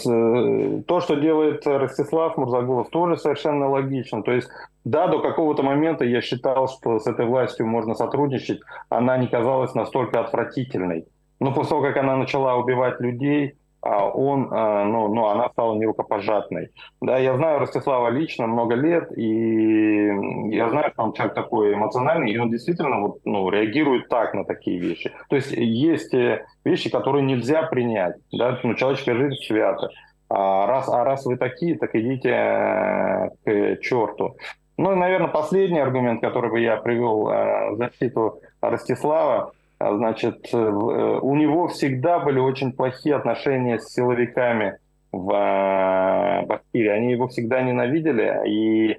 [0.86, 4.22] то, что делает Ростислав Мурзагулов, тоже совершенно логично.
[4.22, 4.48] То есть,
[4.84, 9.74] да, до какого-то момента я считал, что с этой властью можно сотрудничать, она не казалась
[9.74, 11.06] настолько отвратительной.
[11.40, 16.70] Но после того, как она начала убивать людей, он, а, ну, ну, она стала нерукопожатной.
[17.00, 20.08] Да, я знаю Ростислава лично много лет, и
[20.50, 24.44] я знаю, что он человек такой эмоциональный, и он действительно вот, ну, реагирует так на
[24.44, 25.12] такие вещи.
[25.28, 28.16] То есть есть э, вещи, которые нельзя принять.
[28.32, 28.58] Да?
[28.62, 29.90] Ну, человеческая жизнь свята.
[30.28, 34.36] А раз, а раз вы такие, так идите э, к черту.
[34.76, 39.50] Ну и, наверное, последний аргумент, который бы я привел э, в защиту Ростислава, а,
[39.80, 44.78] значит, э, э, у него всегда были очень плохие отношения с силовиками
[45.12, 46.88] в э, Башкирии.
[46.88, 48.98] Они его всегда ненавидели и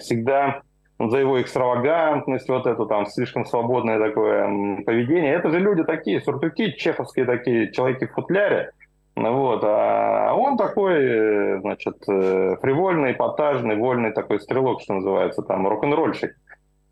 [0.00, 0.62] всегда
[0.98, 5.32] за его экстравагантность, вот это там слишком свободное такое поведение.
[5.32, 8.72] Это же люди такие, суртуки, чеховские такие, человеки в футляре.
[9.14, 9.60] Вот.
[9.62, 16.34] А он такой, значит, фривольный, эпатажный, вольный такой стрелок, что называется, там, рок-н-ролльщик.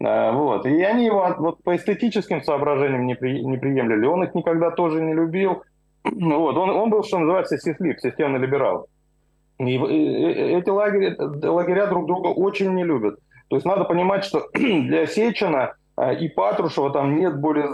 [0.02, 0.66] А, вот.
[0.66, 4.06] И они его вот, по эстетическим соображениям не, при, не приемлили.
[4.06, 5.62] Он их никогда тоже не любил.
[6.04, 6.56] Вот.
[6.56, 8.86] Он, он был, что называется, сислип, системный либерал.
[9.58, 11.16] И, и, эти лагеря,
[11.50, 13.18] лагеря друг друга очень не любят.
[13.48, 17.68] То есть надо понимать, что для Сечина а, и Патрушева там нет более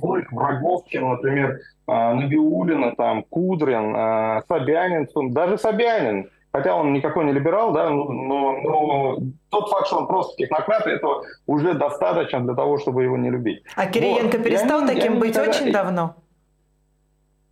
[0.00, 3.94] злых врагов, чем, например, Набиулина, там, Кудрин,
[4.46, 9.18] Собянин, даже Собянин хотя он никакой не либерал, да, но, но
[9.50, 13.62] тот факт, что он просто технократ, этого уже достаточно для того, чтобы его не любить.
[13.76, 14.46] А Кириенко вот.
[14.46, 15.50] перестал я, таким я быть никогда...
[15.50, 16.14] очень давно?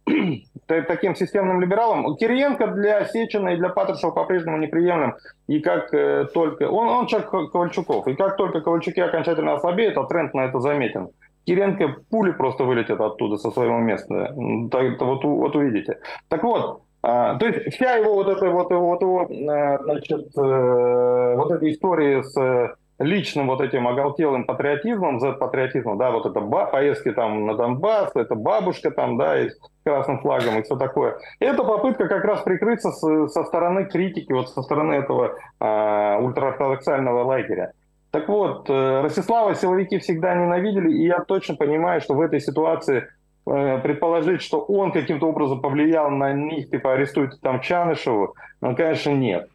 [0.67, 2.17] таким системным либералом.
[2.17, 5.15] Кириенко для Сечина и для Патрушева по-прежнему неприемлем.
[5.47, 6.65] И как э, только...
[6.65, 8.07] Он, он человек Ковальчуков.
[8.09, 11.11] И как только Ковальчуки окончательно ослабеют, а тренд на это заметен,
[11.47, 14.35] Кириенко пули просто вылетят оттуда со своего места.
[14.71, 16.01] Так, вот, вот увидите.
[16.29, 21.35] Так вот, а, то есть вся его вот эта вот, вот его, э, значит, э,
[21.37, 27.13] вот эта история с личным вот этим оголтелым патриотизмом, Z-патриотизмом, да, вот это ба- поездки
[27.13, 31.17] там на Донбасс, это бабушка там, да, и с красным флагом и все такое.
[31.39, 37.23] Это попытка как раз прикрыться с, со стороны критики, вот со стороны этого э, ультраортодоксального
[37.23, 37.71] лагеря.
[38.11, 42.99] Так вот, э, Ростислава силовики всегда ненавидели, и я точно понимаю, что в этой ситуации
[42.99, 43.05] э,
[43.47, 49.49] предположить, что он каким-то образом повлиял на них, типа арестуйте там Чанышеву, ну, конечно, нет.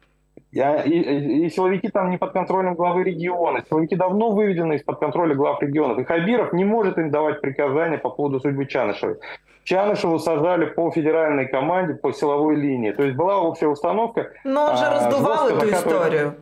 [0.50, 3.64] Я, и, и силовики там не под контролем главы региона.
[3.68, 5.98] Силовики давно выведены из-под контроля глав регионов.
[5.98, 9.16] И Хабиров не может им давать приказания по поводу судьбы Чанышевой.
[9.64, 12.90] Чанышеву сажали по федеральной команде, по силовой линии.
[12.90, 14.30] То есть была общая установка.
[14.44, 16.36] Но он же а, раздувал эту историю.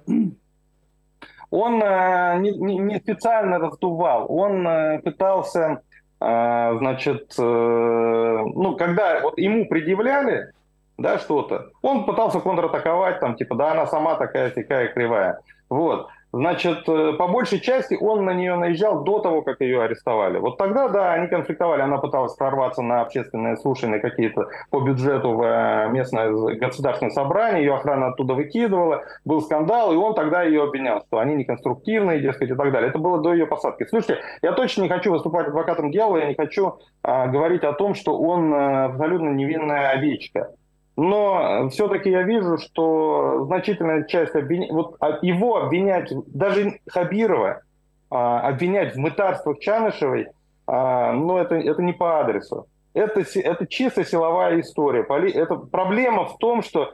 [1.51, 4.27] Он а, не, не специально раздувал.
[4.29, 5.81] Он а, пытался, а,
[6.21, 10.53] значит, а, ну, когда вот ему предъявляли,
[10.99, 11.71] да, что-то.
[11.81, 15.41] Он пытался контратаковать, там, типа, да, она сама такая, такая кривая.
[15.71, 16.09] Вот.
[16.33, 20.39] Значит, э, по большей части он на нее наезжал до того, как ее арестовали.
[20.39, 21.83] Вот тогда, да, они конфликтовали.
[21.83, 27.65] Она пыталась прорваться на общественные слушания какие-то по бюджету в э, местное государственное собрание.
[27.65, 29.03] Ее охрана оттуда выкидывала.
[29.25, 32.91] Был скандал, и он тогда ее обвинял, что они неконструктивные, дескать, и так далее.
[32.91, 33.85] Это было до ее посадки.
[33.89, 37.95] Слушайте, я точно не хочу выступать адвокатом дела, я не хочу а, говорить о том,
[37.95, 40.51] что он а, абсолютно невинная овечка.
[40.97, 44.73] Но все-таки я вижу, что значительная часть обвин...
[44.73, 47.63] вот его обвинять, даже Хабирова,
[48.11, 50.29] а, обвинять в мытарствах Чанышевой,
[50.67, 52.67] а, ну, это, это не по адресу.
[52.93, 55.07] Это, это чисто силовая история.
[55.35, 56.91] Это проблема в том, что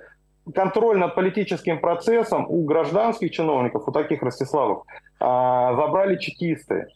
[0.55, 4.85] контроль над политическим процессом у гражданских чиновников, у таких Ростиславов,
[5.19, 6.87] а, забрали чекисты.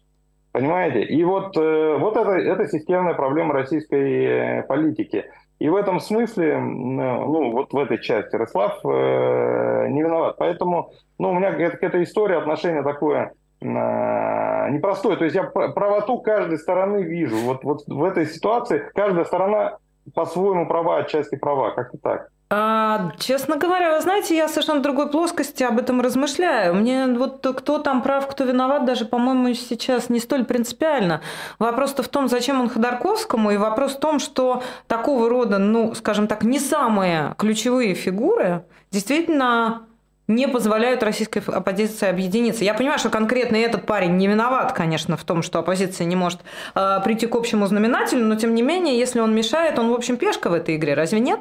[0.52, 1.04] Понимаете?
[1.04, 5.26] И вот, э, вот это, это системная проблема российской э, политики.
[5.60, 10.36] И в этом смысле, ну, вот в этой части Ярослав э, не виноват.
[10.38, 15.18] Поэтому, ну, у меня к этой истории отношение такое э, непростое.
[15.18, 17.36] То есть я правоту каждой стороны вижу.
[17.36, 19.76] Вот, вот в этой ситуации каждая сторона
[20.14, 21.72] по-своему права, отчасти права.
[21.72, 22.28] Как-то так.
[22.52, 26.74] А, честно говоря, вы знаете, я совершенно другой плоскости об этом размышляю.
[26.74, 31.20] Мне вот кто там прав, кто виноват, даже, по-моему, сейчас не столь принципиально.
[31.60, 36.26] Вопрос-то в том, зачем он Ходорковскому, и вопрос в том, что такого рода, ну, скажем
[36.26, 39.82] так, не самые ключевые фигуры действительно
[40.26, 42.64] не позволяют российской оппозиции объединиться.
[42.64, 46.40] Я понимаю, что конкретно этот парень не виноват, конечно, в том, что оппозиция не может
[46.74, 50.16] э, прийти к общему знаменателю, но тем не менее, если он мешает, он, в общем,
[50.16, 51.40] пешка в этой игре, разве нет?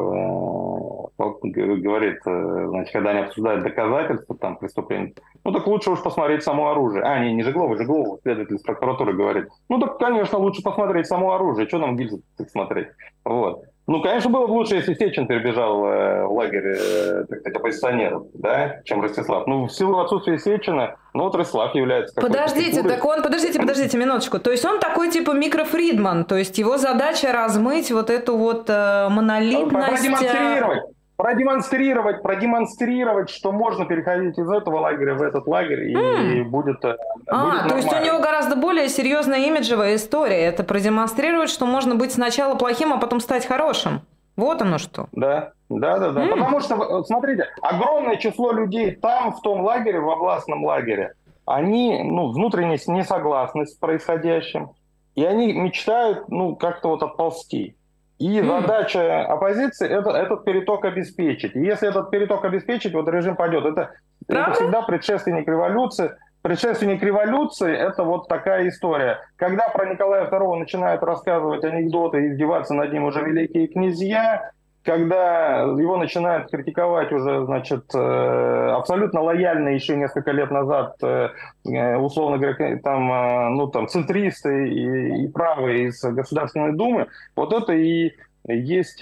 [1.17, 5.13] говорит, значит, когда они обсуждают доказательства там преступления,
[5.45, 7.03] ну так лучше уж посмотреть само оружие.
[7.03, 11.33] А, не, не Жеглов, Жеглов, следователь из прокуратуры говорит, ну так, конечно, лучше посмотреть само
[11.33, 12.21] оружие, что нам гильзы
[12.51, 12.89] смотреть.
[13.23, 13.63] Вот.
[13.87, 18.23] Ну, конечно, было бы лучше, если Сечин перебежал э, в лагерь, э, так сказать, оппозиционеров,
[18.33, 19.47] да, чем Ростислав.
[19.47, 24.39] Ну, в силу отсутствия Сечина, ну, вот Ростислав является Подождите, так он, подождите, подождите минуточку.
[24.39, 29.07] То есть он такой типа микрофридман, то есть его задача размыть вот эту вот э,
[29.09, 30.03] монолитность...
[30.03, 30.83] Продемонстрировать,
[31.17, 36.43] продемонстрировать, продемонстрировать, что можно переходить из этого лагеря в этот лагерь, и, mm.
[36.43, 36.95] будет, э,
[37.27, 40.45] а, будет то есть у него гораздо более серьезная имиджевая история.
[40.45, 44.01] Это продемонстрировать, что можно быть сначала плохим, а потом стать хорошим.
[44.35, 45.07] Вот оно что.
[45.11, 46.25] Да, да, да, да.
[46.25, 46.29] Mm.
[46.29, 51.13] Потому что, смотрите, огромное число людей там, в том лагере, в областном лагере,
[51.45, 54.71] они ну, внутренне не согласны с происходящим,
[55.15, 57.75] и они мечтают ну, как-то вот отползти.
[58.19, 61.55] И задача оппозиции это, этот переток обеспечить.
[61.55, 63.65] И если этот переток обеспечить, вот режим пойдет.
[63.65, 63.91] Это,
[64.27, 66.11] это всегда предшественник революции.
[66.41, 69.19] Предшественник революции– это вот такая история.
[69.35, 74.51] Когда про Николая II начинают рассказывать анекдоты и издеваться над ним уже великие князья,
[74.87, 81.27] когда его начинают критиковать уже, значит, э, абсолютно лояльно еще несколько лет назад, э,
[81.65, 87.73] э, условно говоря, там, ну, там, центристы и, и правые из Государственной Думы, вот это
[87.73, 88.13] и
[88.45, 89.01] есть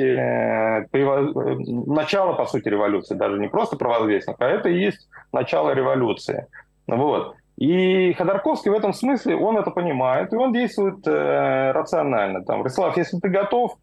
[0.91, 6.47] начало, по сути, революции, даже не просто провозвестник, а это и есть начало революции.
[6.87, 7.35] Вот.
[7.57, 12.43] И Ходорковский в этом смысле, он это понимает, и он действует э, рационально.
[12.43, 13.77] Там, Рислав, если ты готов,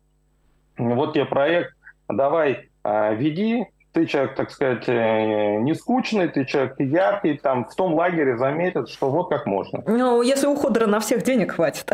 [0.77, 1.77] вот тебе проект,
[2.17, 7.75] давай э, веди, ты человек, так сказать, э, не скучный, ты человек яркий, там в
[7.75, 9.83] том лагере заметят, что вот как можно.
[9.87, 11.85] Ну, если у Ходора на всех денег хватит.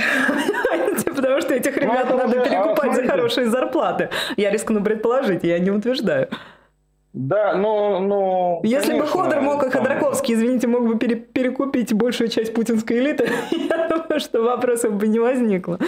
[1.16, 4.10] Потому что этих ну, ребят надо перекупать за хорошие зарплаты.
[4.36, 6.28] Я рискну предположить, я не утверждаю.
[7.12, 7.98] Да, но...
[7.98, 12.54] но Если конечно, бы Ходор мог, как Ходорковский, извините, мог бы пере перекупить большую часть
[12.54, 15.78] путинской элиты, я думаю, что вопросов бы не возникло.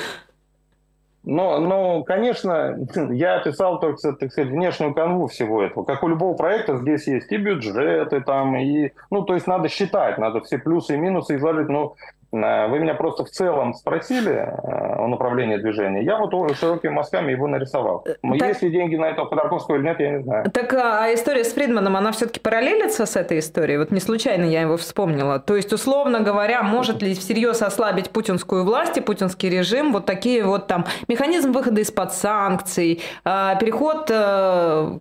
[1.22, 2.78] Но, но, конечно,
[3.10, 5.84] я описал так сказать, внешнюю канву всего этого.
[5.84, 10.18] Как у любого проекта, здесь есть и бюджеты, там, и, ну, то есть надо считать,
[10.18, 11.68] надо все плюсы и минусы изложить.
[11.68, 11.94] Но
[12.32, 16.04] вы меня просто в целом спросили э, о направлении движения.
[16.04, 18.04] Я вот широкими мазками его нарисовал.
[18.06, 18.48] Э, так...
[18.48, 20.50] Есть ли деньги на это Ходорковского или нет, я не знаю.
[20.50, 23.78] Так а история с Фридманом, она все-таки параллелится с этой историей?
[23.78, 25.40] Вот не случайно я его вспомнила.
[25.40, 30.44] То есть, условно говоря, может ли всерьез ослабить путинскую власть и путинский режим вот такие
[30.44, 34.06] вот там механизм выхода из-под санкций, переход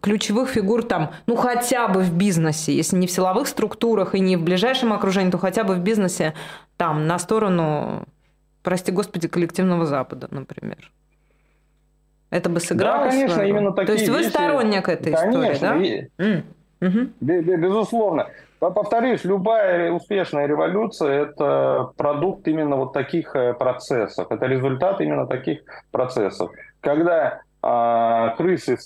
[0.01, 4.35] ключевых фигур там, ну хотя бы в бизнесе, если не в силовых структурах и не
[4.35, 6.33] в ближайшем окружении, то хотя бы в бизнесе
[6.79, 8.05] там, на сторону,
[8.63, 10.89] прости господи, коллективного Запада, например.
[12.29, 13.49] Это бы сыграло Да, конечно, свою?
[13.49, 14.29] именно такие То есть вы вещи...
[14.29, 16.25] сторонник этой конечно, истории, да?
[16.25, 16.43] И...
[16.81, 17.09] Угу.
[17.57, 18.29] Безусловно.
[18.59, 24.31] Повторюсь, любая успешная революция– это продукт именно вот таких э, процессов.
[24.31, 25.59] Это результат именно таких
[25.91, 26.49] процессов.
[26.79, 28.77] Когда а крысы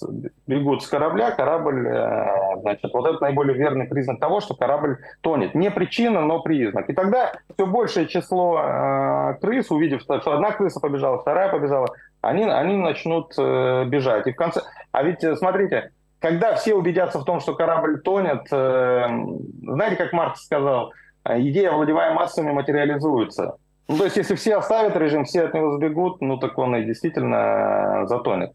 [0.48, 5.54] бегут с корабля, корабль, э, значит, вот это наиболее верный признак того, что корабль тонет.
[5.54, 6.90] Не причина, но признак.
[6.90, 11.88] И тогда все большее число э, крыс, увидев, что одна крыса побежала, вторая побежала,
[12.22, 14.26] они, они начнут э, бежать.
[14.26, 14.62] И в конце...
[14.92, 20.94] А ведь, смотрите, когда все убедятся в том, что корабль тонет, знаете, как Маркс сказал,
[21.28, 23.58] идея, владевая массами, материализуется.
[23.90, 26.86] Ну, то есть, если все оставят режим, все от него сбегут, ну, так он и
[26.86, 28.54] действительно затонет.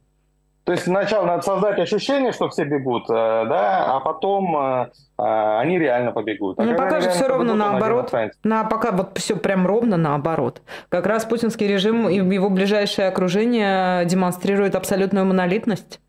[0.68, 5.58] То есть сначала надо создать ощущение, что все бегут, э, да, а потом э, э,
[5.60, 6.60] они реально побегут.
[6.60, 8.12] А ну, пока же все ровно наоборот.
[8.44, 10.60] На, пока вот все прям ровно наоборот.
[10.90, 16.00] Как раз путинский режим и его ближайшее окружение демонстрирует абсолютную монолитность.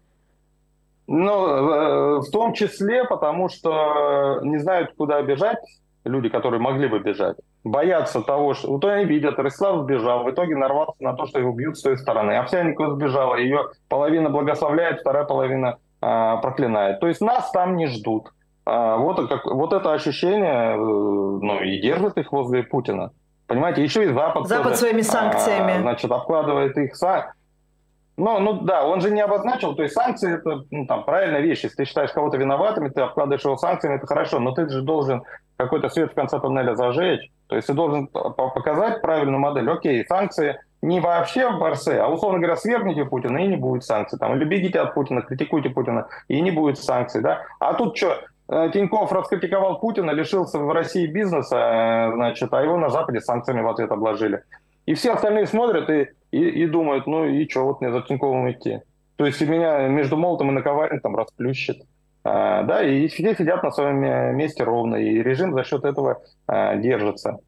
[1.07, 5.60] Ну, в том числе, потому что не знают, куда бежать
[6.10, 8.70] люди, которые могли бы бежать боятся того, что...
[8.72, 11.97] Вот они видят, Ростислав сбежал, в итоге нарвался на то, что его бьют с той
[11.97, 12.34] стороны.
[12.38, 16.99] Овсянникова сбежала, ее половина благословляет, вторая половина а, проклинает.
[16.99, 18.30] То есть нас там не ждут.
[18.66, 23.12] А, вот, как, вот это ощущение, э, ну, и держит их возле Путина.
[23.47, 24.47] Понимаете, еще и Запад...
[24.47, 25.78] Запад тоже, своими санкциями.
[25.78, 26.93] А, значит, обкладывает их...
[28.16, 31.64] Ну, ну да, он же не обозначил, то есть санкции это ну, там, правильная вещь.
[31.64, 35.24] Если ты считаешь кого-то виноватым, ты обкладываешь его санкциями, это хорошо, но ты же должен
[35.60, 37.30] какой-то свет в конце туннеля зажечь.
[37.47, 39.70] То есть ты должен показать правильную модель.
[39.70, 44.18] Окей, санкции не вообще в Барсе, а условно говоря, свергните Путина и не будет санкций.
[44.18, 47.22] Там, или бегите от Путина, критикуйте Путина и не будет санкций.
[47.22, 47.41] Да?
[47.60, 52.78] А тут что, э, Тиньков раскритиковал Путина, лишился в России бизнеса, э, значит, а его
[52.78, 54.43] на Западе санкциями в ответ обложили.
[54.86, 58.49] И все остальные смотрят и, и, и думают, ну и что, вот мне за Тиньковым
[58.49, 58.80] идти.
[59.18, 61.82] То есть меня между молотом и наковальней там расплющит.
[62.24, 66.76] А, да, и все сидят на своем месте ровно, и режим за счет этого а,
[66.76, 67.40] держится.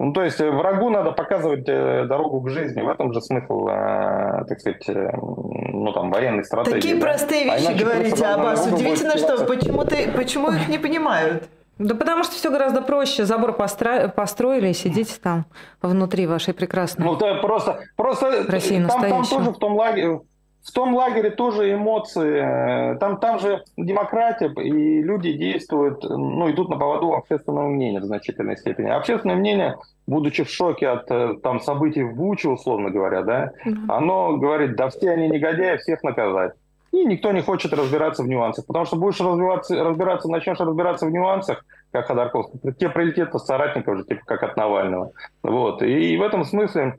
[0.00, 2.82] Ну, то есть врагу надо показывать э, дорогу к жизни.
[2.82, 6.80] В этом же смысл, а, так сказать, э, ну, там, военной стратегии.
[6.80, 7.00] Такие да?
[7.00, 8.70] простые вещи а говорите, Аббас.
[8.72, 11.48] Удивительно, что почему, ты, почему их не понимают?
[11.78, 13.24] Да потому что все гораздо проще.
[13.24, 14.08] Забор постро...
[14.08, 15.46] построили и сидите там
[15.82, 20.20] внутри вашей прекрасной Ну, да, просто, просто России там, там тоже в том лагере,
[20.68, 22.96] в том лагере тоже эмоции.
[22.98, 28.56] Там, там же демократия, и люди действуют, ну, идут на поводу общественного мнения в значительной
[28.56, 28.88] степени.
[28.88, 33.86] Общественное мнение, будучи в шоке от э, там, событий в Буче, условно говоря, да, mm-hmm.
[33.88, 36.52] оно говорит, да все они негодяи, всех наказать.
[36.92, 38.66] И никто не хочет разбираться в нюансах.
[38.66, 43.98] Потому что будешь разбираться, разбираться начнешь разбираться в нюансах, как Ходорковский, тебе прилетит от соратников
[43.98, 45.12] же, типа как от Навального.
[45.42, 45.82] Вот.
[45.82, 46.98] И в этом смысле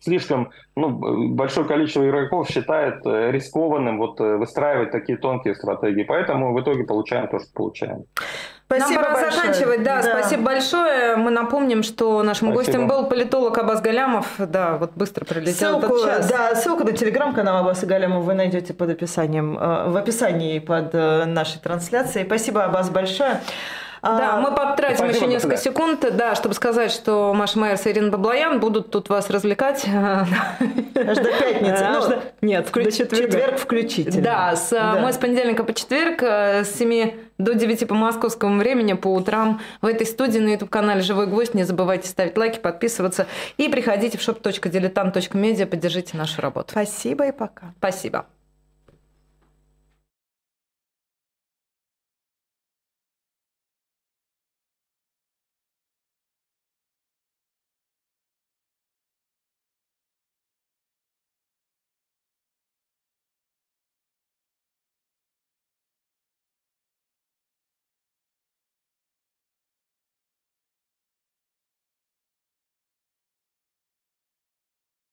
[0.00, 6.04] слишком ну, большое количество игроков считает э, рискованным вот э, выстраивать такие тонкие стратегии.
[6.04, 8.04] Поэтому в итоге получаем то, что получаем.
[8.66, 9.32] Спасибо Нам пора большое.
[9.32, 9.82] заканчивать.
[9.84, 11.16] Да, да, спасибо большое.
[11.16, 12.54] Мы напомним, что нашим спасибо.
[12.54, 14.26] гостем был политолог Абаз Галямов.
[14.38, 16.30] Да, вот быстро пролетел ссылку, этот час.
[16.30, 21.60] Да, ссылку на телеграм-канал Аббаса Галямова вы найдете под описанием, э, в описании под нашей
[21.60, 22.26] трансляцией.
[22.26, 23.40] Спасибо, Аббас, большое.
[24.02, 27.90] Да, а, мы потратим Спасибо, еще несколько секунд, да, чтобы сказать, что Маша Майерс и
[27.90, 29.86] Ирина Баблоян будут тут вас развлекать.
[29.86, 30.28] Аж
[30.94, 31.86] до пятницы.
[31.92, 33.32] Ну, нет, до четверга.
[33.32, 34.22] четверг включительно.
[34.22, 38.58] Да, с, да, мы с понедельника по четверг э, с 7 до 9 по московскому
[38.58, 41.54] времени по утрам в этой студии на YouTube-канале «Живой гвоздь».
[41.54, 43.26] Не забывайте ставить лайки, подписываться
[43.56, 46.70] и приходите в shop.diletant.media, поддержите нашу работу.
[46.70, 47.74] Спасибо и пока.
[47.78, 48.26] Спасибо.